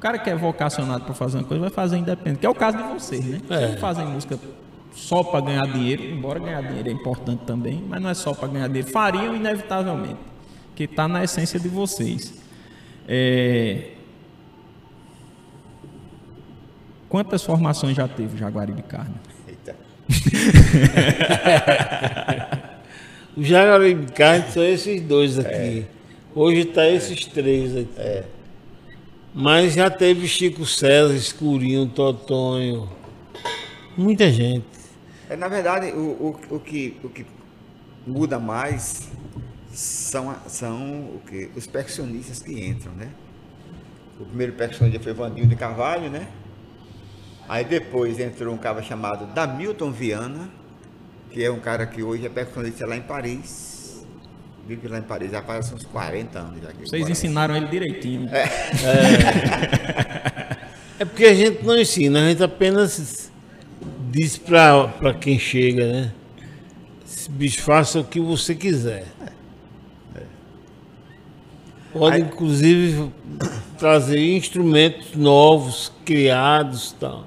[0.03, 2.55] O cara que é vocacionado para fazer uma coisa vai fazer independente, que é o
[2.57, 3.41] caso de vocês, né?
[3.47, 3.69] Vocês É.
[3.69, 4.37] não fazem música
[4.93, 8.49] só para ganhar dinheiro, embora ganhar dinheiro é importante também, mas não é só para
[8.49, 8.91] ganhar dinheiro.
[8.91, 10.19] Fariam inevitavelmente,
[10.75, 12.35] que está na essência de vocês.
[13.07, 13.91] É,
[17.09, 19.15] Quantas formações já teve o Jaguaribe Carne?
[19.47, 19.77] Eita.
[23.37, 25.87] O Jaguaribe Carne são esses dois aqui.
[26.35, 28.25] Hoje tá esses três aqui.
[29.35, 32.89] Mas já teve Chico César, Escurinho, Totonho.
[33.97, 34.67] Muita gente.
[35.29, 35.99] É, na verdade, o,
[36.51, 37.25] o, o, que, o que
[38.07, 39.09] muda mais
[39.73, 43.09] são, são o que, os percussionistas que entram, né?
[44.21, 46.29] O primeiro percussionista foi Vandinho de Carvalho, né?
[47.49, 50.51] Aí depois entrou um cara chamado Damilton Viana,
[51.31, 53.72] que é um cara que hoje é percussionista lá em Paris.
[54.67, 56.71] Vive lá em Paris, já faz uns 40 anos já.
[56.81, 58.29] Vocês ensinaram ele direitinho.
[60.99, 63.29] É porque a gente não ensina, a gente apenas
[64.13, 66.13] diz pra, pra quem chega, né?
[67.05, 69.07] Esse bicho faça o que você quiser.
[71.93, 73.11] Pode, Aí- inclusive,
[73.79, 77.27] trazer instrumentos novos, criados e tal.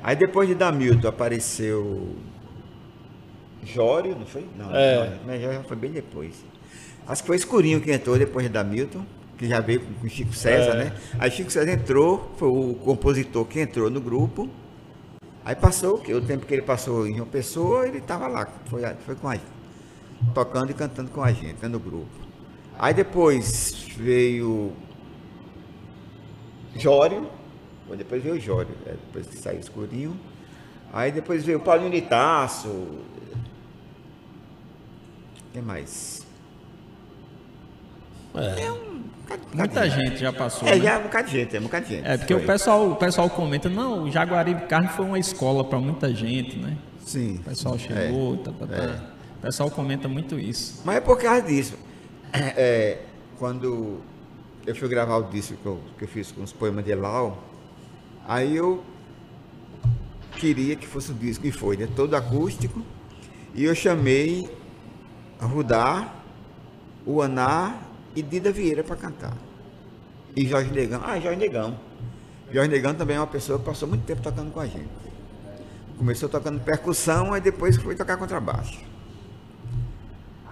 [0.00, 2.14] Aí depois de Damilton apareceu
[3.72, 4.46] Jório, não foi?
[4.56, 5.10] Não, É.
[5.10, 6.44] não, mas já foi bem depois.
[7.06, 9.04] Acho que foi Escurinho que entrou depois de Damilton,
[9.36, 10.84] que já veio com Chico César, É.
[10.84, 10.92] né?
[11.18, 14.48] Aí Chico César entrou, foi o compositor que entrou no grupo.
[15.44, 18.82] Aí passou, que o tempo que ele passou em João Pessoa, ele estava lá, foi,
[19.06, 19.46] foi com a gente,
[20.34, 22.06] tocando e cantando com a gente, né, no grupo.
[22.78, 24.72] Aí depois veio
[26.76, 27.26] Jório,
[27.96, 30.14] depois veio o Jório, né, depois que saiu escurinho.
[30.92, 32.02] Aí depois veio o Paulinho de
[35.52, 36.26] Quem mais?
[38.34, 38.70] É.
[38.70, 40.68] Um bocado- um Muita gente já passou.
[40.68, 40.84] É, né?
[40.84, 42.06] já é um bocado de gente, é um bocado de gente.
[42.06, 42.42] É, porque Foi.
[42.42, 46.56] o pessoal, o pessoal comenta, não, o Jaguaribe Carne foi uma escola para muita gente,
[46.56, 46.76] né?
[47.04, 47.36] Sim.
[47.36, 48.74] O pessoal chegou, tá, tá, tá.
[48.74, 49.18] é.
[49.38, 50.82] O pessoal comenta muito isso.
[50.84, 51.74] Mas é por causa disso.
[52.32, 52.98] É,
[53.38, 54.00] quando
[54.66, 57.42] eu fui gravar o disco que eu, que eu fiz com os poemas de Elau,
[58.26, 58.82] aí eu
[60.36, 61.88] queria que fosse o disco, e foi, né?
[61.96, 62.82] Todo acústico.
[63.54, 64.48] E eu chamei
[65.46, 66.08] Rudá,
[67.06, 67.76] o Aná
[68.14, 69.34] e Dida Vieira para cantar.
[70.36, 71.00] E Jorge Negão.
[71.04, 71.78] Ah, Jorge Negão.
[72.52, 74.88] Jorge Negão também é uma pessoa que passou muito tempo tocando com a gente.
[75.96, 78.78] Começou tocando percussão, aí depois foi tocar contrabaixo.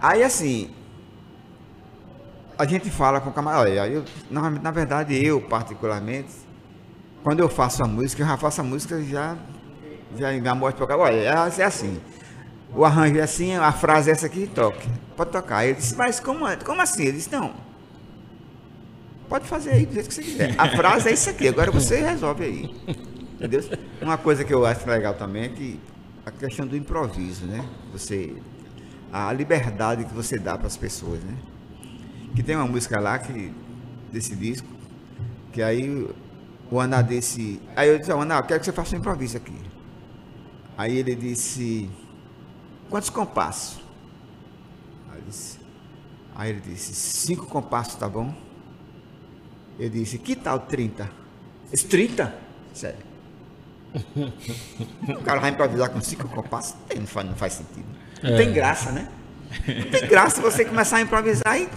[0.01, 0.71] Aí assim,
[2.59, 3.69] a gente fala com o camarada.
[3.87, 6.31] eu- na, na verdade, eu particularmente,
[7.23, 9.37] quando eu faço a música, eu já faço a música já,
[10.17, 11.21] já, já mostro para o cara, olha,
[11.61, 12.01] é assim.
[12.75, 14.89] O arranjo é assim, a frase é essa aqui, toque.
[15.17, 15.67] Pode tocar.
[15.67, 17.05] Eu disse, mas como, é- como assim?
[17.05, 17.55] Ele disse, não.
[19.29, 20.55] Pode fazer aí do jeito que você quiser.
[20.59, 22.75] A frase é isso aqui, agora você resolve aí.
[23.35, 23.63] Entendeu?
[24.01, 25.81] Uma coisa que eu acho legal também é que
[26.25, 27.65] a questão do improviso, né?
[27.93, 28.35] Você.
[29.13, 31.35] A liberdade que você dá para as pessoas, né?
[32.35, 33.53] Que tem uma música lá que,
[34.13, 34.67] desse disco,
[35.53, 36.07] que aí
[36.71, 37.61] o Ana disse.
[37.75, 39.57] Aí eu disse, Ana, eu quero que você faça um improviso aqui.
[40.79, 41.89] Aí ele disse,
[42.91, 43.79] quantos compassos?
[45.13, 45.59] Aí, disse-
[46.35, 48.35] aí ele disse, cinco compassos, tá bom?
[49.79, 51.11] Eu disse, que tal 30?
[51.73, 52.35] Esse 30?
[52.73, 52.99] Sério.
[55.09, 56.75] O cara vai improvisar com cinco compassos?
[56.89, 57.87] Tem, Não faz, não faz sentido.
[58.23, 58.37] Não É.
[58.37, 59.09] tem graça, né?
[59.67, 61.69] Não tem graça você começar a improvisar e.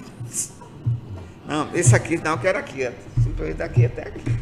[1.48, 2.86] Não, esse aqui não, eu quero aqui.
[2.88, 2.92] ó.
[3.22, 4.40] Simplesmente daqui até aqui.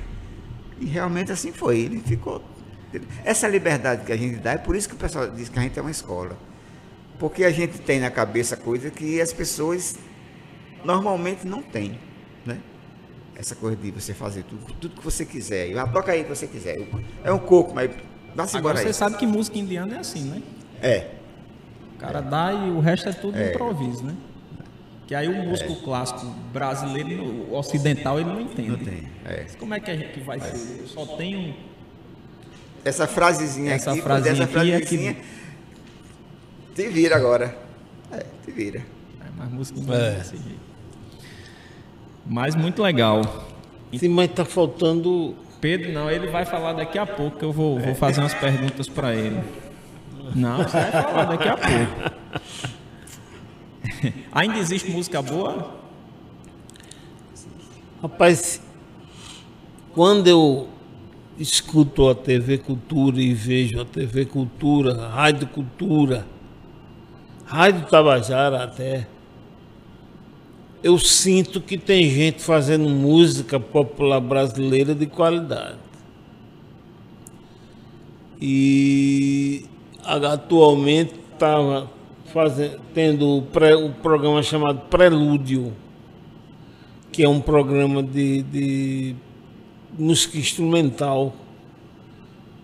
[0.79, 1.79] E realmente assim foi.
[1.79, 2.43] Ele ficou.
[3.23, 5.61] Essa liberdade que a gente dá, é por isso que o pessoal diz que a
[5.61, 6.37] gente é uma escola.
[7.19, 9.97] Porque a gente tem na cabeça coisa que as pessoas
[10.83, 11.99] normalmente não têm,
[12.45, 12.59] né?
[13.35, 15.75] Essa coisa de você fazer tudo, tudo que você quiser.
[15.77, 16.77] Ah, toca aí o que você quiser.
[17.23, 17.89] É um coco, mas
[18.35, 18.93] vá-se embora Agora você aí.
[18.93, 20.41] sabe que música indiana é assim, né?
[20.81, 21.11] É,
[21.95, 24.15] O cara dá e o resto é tudo improviso, né?
[25.07, 28.69] Que aí o músico clássico brasileiro, o ocidental, ele não entende.
[28.69, 29.07] não tem.
[29.25, 29.45] É.
[29.57, 30.85] Como é que a gente vai ser?
[30.87, 31.53] Só tem um.
[32.83, 35.17] Essa frasezinha Essa aqui, frasinha essa aqui é frasezinha,
[36.77, 37.57] te vira agora.
[38.11, 38.79] É, te vira.
[39.19, 40.59] É, mas música não é desse jeito.
[42.23, 43.47] Mas muito legal.
[43.97, 45.35] Sim, mas tá faltando.
[45.59, 48.87] Pedro, não, ele vai falar daqui a pouco, que eu vou, vou fazer umas perguntas
[48.87, 49.41] para ele.
[50.35, 52.17] Não, você vai falar daqui a pouco.
[54.31, 55.75] Ainda existe música boa?
[58.03, 58.61] Rapaz,
[59.95, 60.69] quando eu
[61.39, 66.36] escuto a TV Cultura e vejo a TV Cultura, a Rádio Cultura,
[67.47, 69.07] Rádio Tabajara até,
[70.83, 75.77] eu sinto que tem gente fazendo música popular brasileira de qualidade.
[78.39, 79.65] E
[80.05, 81.89] atualmente estava
[82.93, 85.73] tendo o, pré- o programa chamado Prelúdio
[87.11, 89.15] que é um programa de, de
[89.97, 91.33] música instrumental.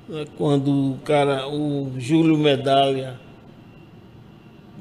[0.08, 3.20] né, Quando o cara, o Júlio Medalha,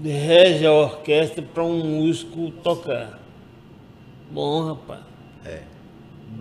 [0.02, 3.20] rege a orquestra para um músico tocar.
[4.30, 5.00] Bom, rapaz.
[5.44, 5.62] É.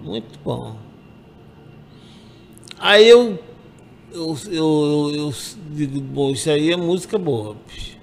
[0.01, 0.77] Muito bom.
[2.79, 3.37] Aí eu,
[4.11, 5.33] eu, eu, eu, eu
[5.71, 7.97] digo, bom, isso aí é música boa, bicho.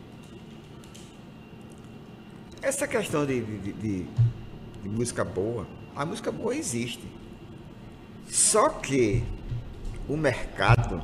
[2.63, 7.03] Essa questão de, de- de- de- música boa, a música boa existe.
[8.29, 9.23] Só que
[10.09, 11.03] o mercado,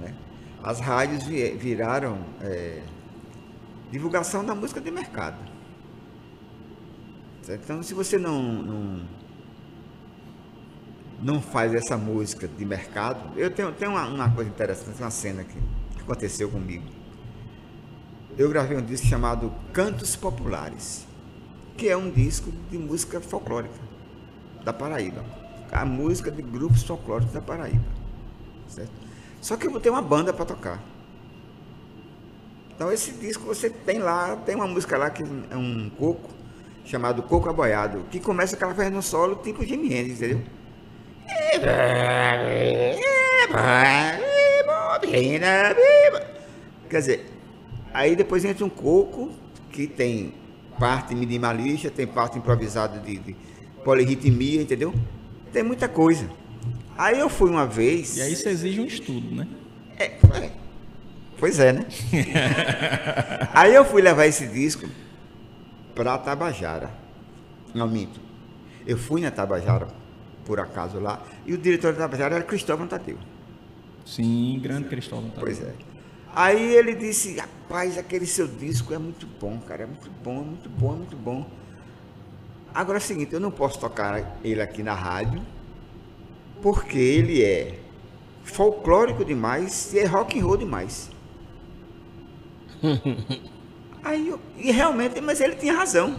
[0.00, 0.14] né,
[0.62, 2.82] as rádios vi- viraram é,
[3.92, 5.38] divulgação da música de mercado.
[7.42, 7.62] Certo?
[7.62, 9.08] Então, se você não, não,
[11.22, 15.44] não faz essa música de mercado, eu tenho, tenho uma, uma coisa interessante, uma cena
[15.44, 15.56] que
[16.00, 17.02] aconteceu comigo
[18.38, 21.06] eu gravei um disco chamado Cantos Populares,
[21.76, 23.74] que é um disco de música folclórica
[24.64, 25.22] da Paraíba.
[25.70, 27.84] A música de grupos folclóricos da Paraíba.
[28.68, 28.92] Certo?
[29.40, 30.82] Só que eu botei uma banda para tocar.
[32.82, 36.28] Então esse disco você tem lá, tem uma música lá que é um coco,
[36.84, 40.42] chamado Coco Aboiado, que começa com ela fazendo um solo tipo Jimi Hendrix, entendeu?
[46.90, 47.26] Quer dizer,
[47.94, 49.30] aí depois entra um coco
[49.70, 50.34] que tem
[50.76, 53.36] parte minimalista, tem parte improvisada de, de
[53.84, 54.92] polirritmia, entendeu?
[55.52, 56.28] Tem muita coisa.
[56.98, 58.16] Aí eu fui uma vez.
[58.16, 59.46] E aí isso exige um estudo, né?
[59.96, 60.61] É, é.
[61.42, 61.84] Pois é, né?
[63.52, 64.88] Aí eu fui levar esse disco
[65.92, 66.88] pra Tabajara.
[67.74, 68.20] Não minto.
[68.86, 69.88] Eu fui na Tabajara,
[70.44, 73.18] por acaso lá, e o diretor da Tabajara era Cristóvão Tadeu.
[74.06, 75.30] Sim, grande Cristóvão.
[75.30, 75.74] Tá Pois é.
[76.32, 80.44] Aí ele disse, rapaz, aquele seu disco é muito bom, cara, é muito bom, é
[80.44, 81.50] muito bom, é muito bom.
[82.72, 85.42] Agora é o seguinte, eu não posso tocar ele aqui na rádio,
[86.62, 87.80] porque ele é
[88.44, 91.11] folclórico demais e é rock and roll demais.
[94.04, 96.16] Aí eu, e realmente, mas ele tinha razão.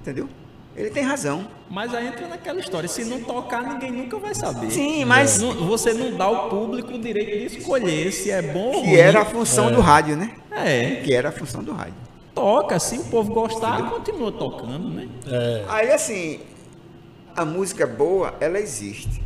[0.00, 0.28] Entendeu?
[0.76, 1.46] Ele tem razão.
[1.70, 4.70] Mas aí entra naquela história, se não tocar, ninguém nunca vai saber.
[4.70, 8.66] Sim, mas Não- você não dá ao público o direito de escolher se é bom
[8.68, 8.84] ou ruim.
[8.90, 10.34] que era a função do rádio, né?
[10.50, 11.94] É, Que era a função do rádio.
[12.34, 12.78] toca.
[12.78, 15.08] Se o povo gostar, continua tocando, né?
[15.68, 16.40] Aí assim,
[17.36, 19.20] a música boa, ela existe.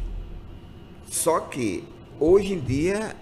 [1.11, 1.85] Só que
[2.19, 3.15] hoje em dia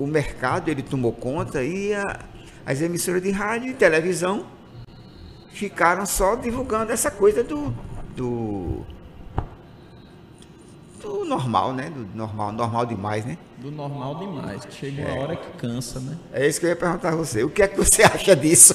[0.00, 2.18] o mercado ele tomou conta e a-
[2.66, 4.44] as emissoras de rádio e televisão
[5.52, 7.72] ficaram só divulgando essa coisa do
[8.16, 8.84] do,
[11.00, 11.88] do normal, né?
[11.90, 13.38] Do normal, normal demais, né?
[13.58, 14.64] Do normal demais.
[14.64, 16.16] que Chega uma hora que cansa, né?
[16.32, 17.44] É isso que eu ia perguntar a você.
[17.44, 18.74] O que é que você acha disso?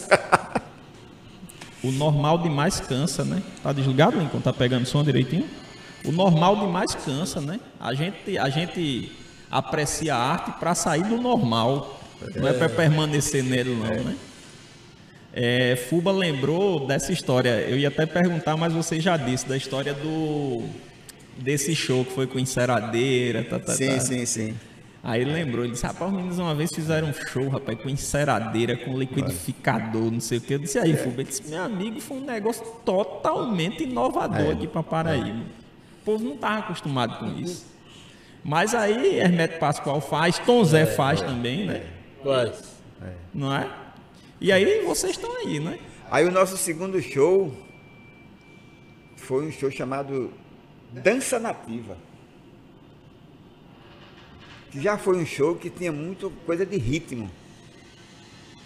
[1.84, 3.44] O normal demais cansa, né?
[3.62, 4.40] Tá desligado, Lincoln?
[4.42, 5.48] Tá pegando som direitinho?
[6.04, 7.60] O normal demais cansa, né?
[7.80, 9.12] A gente, a gente
[9.50, 12.00] aprecia a arte para sair do normal.
[12.36, 14.16] Não é para permanecer nele, não, né?
[15.34, 17.50] É, Fuba lembrou dessa história.
[17.68, 20.64] Eu ia até perguntar, mas você já disse da história do
[21.38, 23.74] desse show que foi com enceradeira, tá, tá, tá.
[24.26, 24.56] sim.
[25.04, 27.90] Aí ele lembrou, ele disse, rapaz, os meninos uma vez fizeram um show, rapaz, com
[27.90, 30.54] enceradeira, com liquidificador, não sei o que.
[30.54, 34.82] Eu disse, aí, Fuba, ele disse, meu amigo, foi um negócio totalmente inovador aqui pra
[34.82, 35.42] Paraíba.
[36.02, 37.75] O povo não tava acostumado com isso.
[38.48, 41.84] Mas aí Hermeto Pascoal faz, Tom Zé faz também, né?
[42.24, 42.76] Faz.
[43.34, 43.68] Não é?
[44.40, 45.80] E aí vocês estão aí, né?
[46.12, 47.52] Aí o nosso segundo show
[49.16, 50.32] foi um show chamado
[50.92, 51.98] Dança Nativa.
[54.70, 57.32] Que já foi um show que tinha muito coisa de ritmo.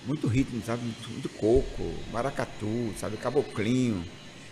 [0.06, 0.84] Muito ritmo, sabe?
[0.84, 3.16] Muito, muito coco, maracatu, sabe?
[3.16, 4.04] Caboclinho.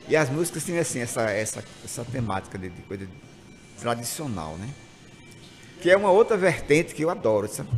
[0.07, 3.05] E as músicas tinham assim, essa, essa, essa temática de, de coisa
[3.77, 4.69] tradicional, né?
[5.81, 7.69] Que é uma outra vertente que eu adoro, sabe?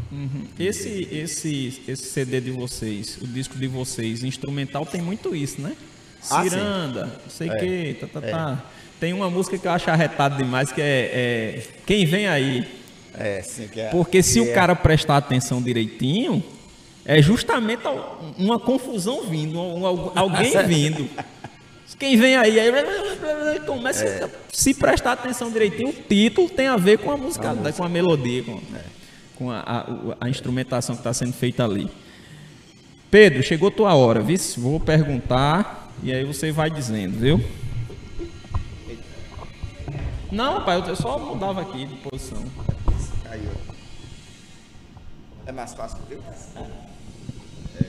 [0.58, 5.76] Esse, esse, esse CD de vocês, o disco de vocês, instrumental, tem muito isso, né?
[6.30, 6.44] Ah.
[6.44, 7.60] Ciranda, não sei o É.
[7.60, 8.66] quê, tá, tá, tá.
[9.00, 12.68] Tem uma música que eu acho arretada demais, que é, é Quem Vem Aí.
[13.18, 13.90] É, sim, que é.
[13.90, 16.44] Porque se que o é- cara prestar atenção direitinho,
[17.06, 17.84] é justamente
[18.38, 21.10] uma confusão vindo, al- alguém vindo.
[21.98, 22.72] Quem vem aí, aí
[23.66, 24.24] começa É.
[24.24, 27.90] a se prestar atenção direitinho, o título tem a ver com a musicalidade, com a
[27.90, 28.62] melodia, com,
[29.36, 29.86] com a, a-
[30.22, 31.90] a instrumentação que está sendo feita ali.
[33.12, 34.38] Pedro, chegou tua hora, viu?
[34.58, 37.44] Vou perguntar e aí você vai dizendo, viu?
[40.32, 42.44] Não, pai, eu só mudava aqui de posição.
[42.58, 42.64] Ó.
[45.48, 46.20] É mais fácil, viu?
[47.80, 47.86] É.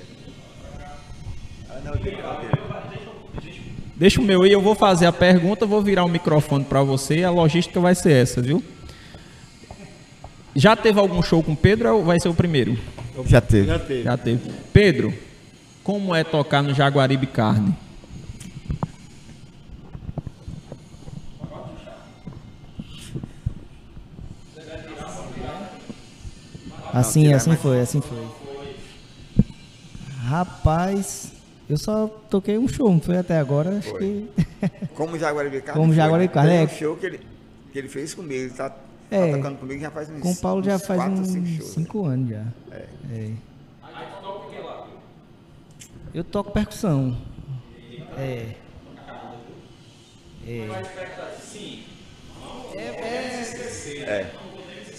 [1.69, 2.23] Ah, não, eu tenho que
[4.01, 7.19] Deixa o meu aí, eu vou fazer a pergunta, vou virar o microfone para você
[7.19, 8.65] e a logística vai ser essa, viu?
[10.57, 12.79] Já teve algum show com o Pedro ou vai ser o primeiro?
[13.27, 13.67] Já teve.
[13.67, 14.03] Já teve.
[14.03, 14.51] Já teve.
[14.73, 15.13] Pedro,
[15.85, 17.77] como é tocar no Jaguaribe Carne?
[26.91, 28.27] Assim, assim foi, assim foi.
[30.25, 31.33] Rapaz,
[31.71, 34.29] eu só toquei um show, não foi até agora, acho que.
[34.95, 35.81] Como Jaguaribe Carne.
[35.81, 36.62] Como foi, Jaguaribe né?
[36.62, 36.64] É.
[36.64, 37.21] um show que ele,
[37.73, 38.35] que ele fez comigo.
[38.35, 38.75] Ele tá,
[39.11, 39.31] É.
[39.31, 41.47] tá tocando comigo já faz uns Com o Paulo já uns faz quatro, uns cinco
[41.47, 41.59] shows.
[41.61, 41.75] né?
[41.75, 42.45] cinco anos já.
[43.12, 43.31] É.
[46.12, 47.16] Eu toco percussão.
[48.18, 48.49] É.
[50.47, 50.68] É.
[54.07, 54.27] É.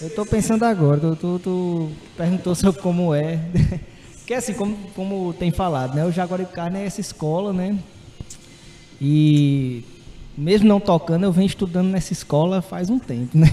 [0.01, 3.39] Eu tô pensando agora, tu, tu, tu perguntou sobre como é.
[4.32, 6.05] Porque assim, como, como tem falado, né?
[6.05, 7.77] O Carne é essa escola, né?
[9.01, 9.84] E
[10.38, 13.51] mesmo não tocando, eu venho estudando nessa escola faz um tempo, né?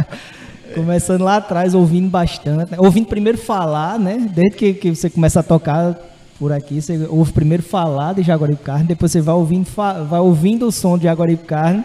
[0.74, 2.70] Começando lá atrás, ouvindo bastante.
[2.70, 2.78] né?
[2.78, 4.26] Ouvindo primeiro falar, né?
[4.34, 5.94] Desde que, que você começa a tocar
[6.38, 9.68] por aqui, você ouve primeiro falar de Jaguaribe Carne, depois você vai ouvindo,
[10.08, 11.84] vai ouvindo o som de Jaguaribe Carne.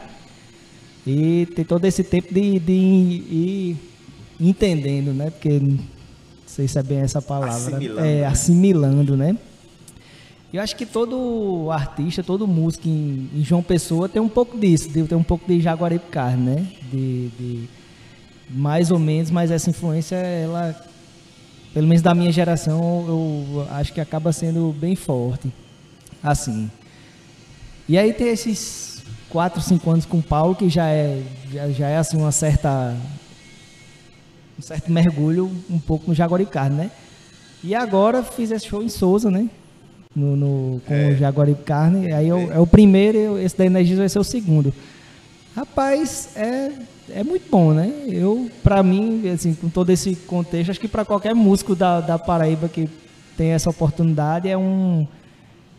[1.06, 3.78] E tem todo esse tempo de, de ir
[4.40, 5.32] entendendo, né?
[5.32, 5.60] Porque
[6.52, 7.56] sei se é bem essa palavra.
[7.56, 8.26] Assimilando, é, né?
[8.26, 9.38] assimilando, né?
[10.54, 14.90] Eu acho que todo artista, todo músico em, em João Pessoa tem um pouco disso,
[14.90, 16.68] tem um pouco de Jaguaribe Carne, né?
[16.92, 17.70] De, de
[18.50, 20.76] mais ou menos, mas essa influência, ela,
[21.74, 25.52] pelo menos da minha geração, eu acho que acaba sendo bem forte.
[26.22, 26.70] Assim.
[27.88, 31.88] E aí tem esses 4, 5 anos com o Paulo, que já é, já, já
[31.88, 32.96] é assim uma certa.
[34.62, 36.92] Um certo mergulho um pouco no Jaguaribe Carne, né?
[37.64, 39.50] E agora fiz esse show em Souza, né?
[40.16, 42.12] No, no- com o Jaguaribe Carne.
[42.14, 44.72] Aí eu- é o primeiro, esse da Energisa vai ser o segundo.
[45.56, 46.72] Rapaz, é,
[47.10, 47.92] é muito bom, né?
[48.08, 52.20] Eu, pra mim, assim, com todo esse contexto, acho que pra qualquer músico da, da
[52.20, 52.88] Paraíba que
[53.36, 55.08] tem essa oportunidade, é um,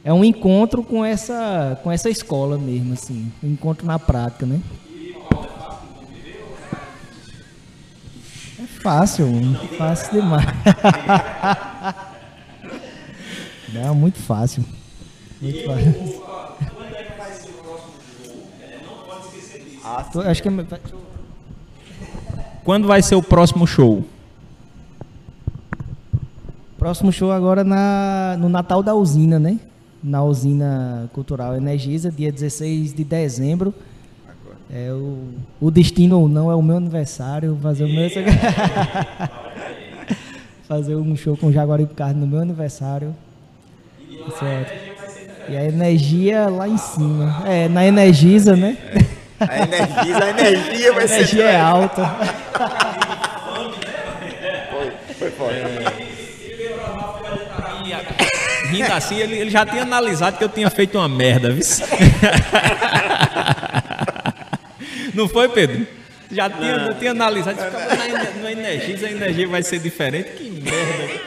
[0.04, 3.30] é um encontro com essa, com essa escola mesmo, assim.
[3.42, 4.60] Um encontro na prática, né?
[8.82, 9.26] Fácil,
[9.78, 10.44] fácil demais.
[13.72, 14.64] Não, muito fácil.
[15.40, 16.22] Muito fácil.
[20.12, 20.66] Tô- Acho que é-
[22.64, 24.04] Quando vai ser o próximo show?
[26.78, 29.58] Próximo show agora na, no Natal da usina, né?
[30.02, 33.72] Na usina cultural Energisa, dia 16 de dezembro.
[34.74, 37.58] É o, o destino ou não é o meu aniversário.
[37.62, 38.08] Fazer o meu.
[40.66, 43.14] fazer um show com o Jaguaribe Carne no meu aniversário.
[44.38, 44.72] Certo.
[45.50, 47.42] E a energia lá em cima.
[47.46, 48.78] É, na Energisa, né?
[49.38, 51.14] A energia, a energia vai A ser.
[51.16, 52.06] energia é alta.
[55.18, 55.52] Foi foda.
[58.70, 61.62] Rindo assim, ele, ele já tinha analisado que eu tinha feito uma merda, viu?
[65.14, 65.86] Não foi, Pedro?
[66.30, 67.56] Já tinha, já tinha analisado.
[67.58, 70.30] "Cara, na, na energia, a energia vai ser diferente.
[70.30, 71.22] Que merda.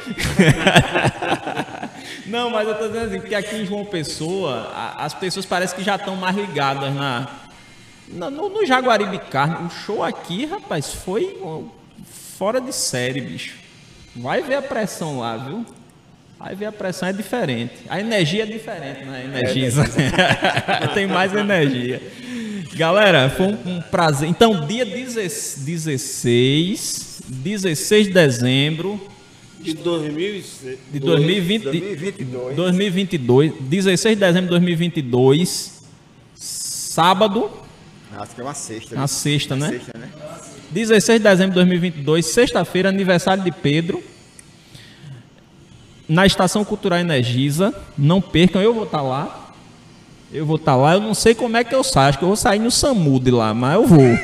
[2.26, 5.84] Não, mas eu tô dizendo assim, porque aqui em João Pessoa, as pessoas parecem que
[5.84, 7.28] já estão mais ligadas na,
[8.08, 11.38] No, no, no Jaguaribe Carne, o show aqui, rapaz, foi
[12.38, 13.56] fora de série, bicho.
[14.16, 15.66] Vai ver a pressão lá, viu?
[16.40, 17.74] Vai ver a pressão é diferente.
[17.88, 19.24] A energia é diferente, né?
[19.26, 19.84] Energiza.
[20.94, 22.02] Tem mais energia.
[22.74, 24.28] Galera, foi um, um prazer.
[24.28, 29.00] Então, dia 16, 16, 16 de dezembro
[29.60, 30.78] De 2006.
[30.92, 32.56] de 2020, 2022.
[32.56, 35.82] 2022, 16 de dezembro de 2022,
[36.36, 37.50] sábado,
[38.18, 38.96] Acho que é uma sexta.
[38.96, 39.08] né?
[39.08, 39.70] sexta, né?
[39.70, 40.10] Sexta, né?
[40.72, 44.02] 16 de dezembro de 2022, sexta-feira, aniversário de Pedro.
[46.08, 47.74] Na Estação Cultural Energisa.
[47.98, 49.45] Não percam, eu vou estar lá.
[50.32, 50.94] Eu vou estar lá.
[50.94, 52.10] Eu não sei como é que eu saio.
[52.10, 54.02] Acho que eu vou sair no SAMU de lá, mas eu vou.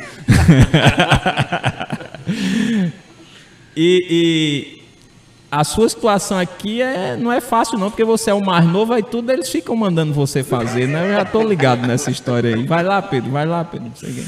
[3.76, 4.82] e, e
[5.52, 8.94] a sua situação aqui é, não é fácil, não, porque você é o mais novo,
[8.94, 11.10] aí tudo eles ficam mandando você fazer, né?
[11.10, 12.66] Eu já tô ligado nessa história aí.
[12.66, 13.88] Vai lá, Pedro, vai lá, Pedro.
[13.88, 14.24] não sei quem.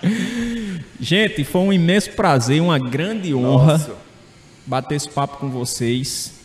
[0.98, 3.92] Gente, foi um imenso prazer, uma grande honra Nossa.
[4.66, 6.37] bater esse papo com vocês,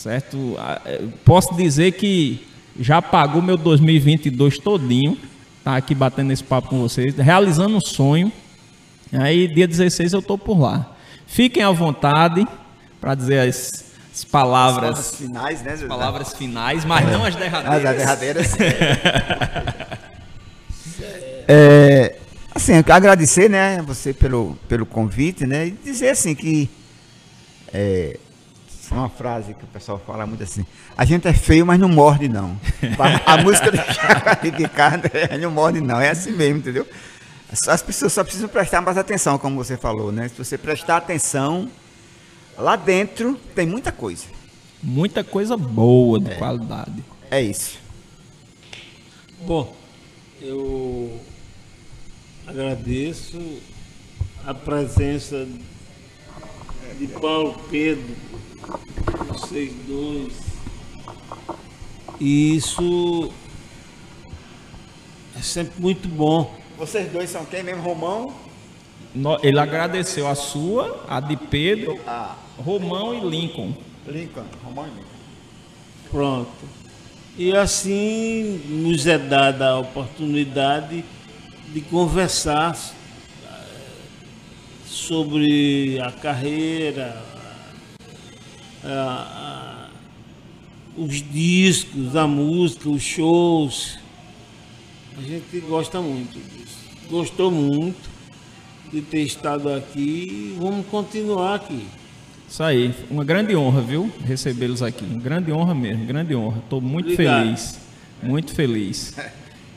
[0.00, 0.56] certo?
[0.58, 2.46] Ah, eh, Posso dizer que
[2.78, 5.18] já pagou meu 2022 todinho,
[5.62, 8.32] tá aqui batendo esse papo com vocês, realizando um sonho.
[9.12, 10.94] Aí, dia 16 eu tô por lá.
[11.26, 12.46] Fiquem à vontade
[13.00, 15.76] para dizer as, as palavras, As finais, né?
[15.76, 15.86] Zé?
[15.86, 17.84] palavras finais, mas não as As derradeiras.
[17.84, 17.96] as
[18.56, 18.56] derradeiras.
[21.46, 22.16] é,
[22.54, 26.70] assim, eu quero agradecer, né, você pelo, pelo convite, né, e dizer assim que
[27.72, 28.18] é,
[28.96, 30.66] uma frase que o pessoal fala muito assim,
[30.96, 32.58] a gente é feio, mas não morde não.
[32.98, 33.78] A, a música do
[34.70, 36.86] Carne é, não morde não, é assim mesmo, entendeu?
[37.68, 40.28] As pessoas só precisam prestar mais atenção, como você falou, né?
[40.28, 41.68] Se você prestar atenção,
[42.56, 44.24] lá dentro tem muita coisa.
[44.82, 47.04] Muita coisa boa de qualidade.
[47.30, 47.78] É isso.
[49.46, 49.74] Bom,
[50.40, 51.20] eu
[52.46, 53.38] agradeço
[54.46, 55.46] a presença
[56.98, 58.14] de Paulo Pedro,
[59.32, 60.32] vocês dois.
[62.20, 63.30] E isso
[65.38, 66.54] é sempre muito bom.
[66.78, 68.32] Vocês dois são quem mesmo, Romão?
[69.14, 73.74] No- Ele agradeceu a sua, a de Pedro, Ah, Romão e Lincoln.
[74.06, 75.04] Lincoln, Romão e Lincoln.
[76.10, 76.50] Pronto.
[77.36, 81.04] E assim nos é dada a oportunidade
[81.72, 82.76] de conversar
[83.44, 83.66] eh,
[84.86, 87.22] sobre a carreira,
[88.84, 89.90] a- a-
[90.96, 93.98] os discos, a música, os shows.
[95.18, 96.78] A gente gosta muito disso.
[97.10, 98.08] Gostou muito
[98.92, 101.84] de ter estado aqui e vamos continuar aqui.
[102.48, 104.10] Isso aí, uma grande honra, viu?
[104.24, 105.04] Recebê-los aqui.
[105.04, 106.58] Uma grande honra mesmo, grande honra.
[106.58, 107.44] Estou muito Obrigado.
[107.44, 107.78] feliz.
[108.22, 109.14] Muito feliz.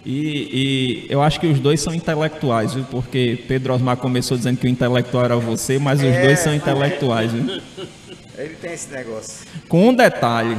[0.06, 2.84] E, e eu acho que os dois são intelectuais, viu?
[2.86, 7.32] Porque Pedro Osmar começou dizendo que o intelectual era você, mas os dois são intelectuais,
[7.32, 7.62] viu?
[8.38, 9.46] Ele tem esse negócio.
[9.68, 10.58] Com um detalhe.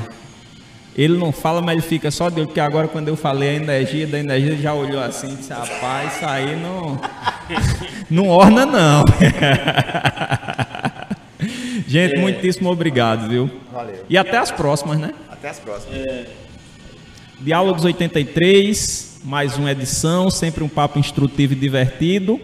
[0.96, 3.54] Ele não fala, mas ele fica só de olho, porque agora quando eu falei a
[3.54, 7.00] energia da energia, ele já olhou assim e disse, rapaz, isso aí não.
[8.10, 9.02] Não orna, não.
[11.88, 13.50] Gente, muitíssimo obrigado, viu?
[13.72, 14.04] Valeu.
[14.08, 15.12] E até as próximas, né?
[15.28, 16.26] Até as próximas.
[17.40, 22.40] Diálogos 83, mais uma edição, sempre um papo instrutivo e divertido,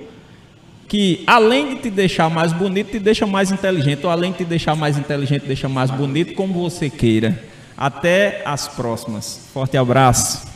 [0.91, 4.45] que além de te deixar mais bonito, te deixa mais inteligente, ou além de te
[4.45, 7.45] deixar mais inteligente, deixa mais bonito, como você queira.
[7.76, 9.49] Até as próximas.
[9.55, 10.49] Forte abraço.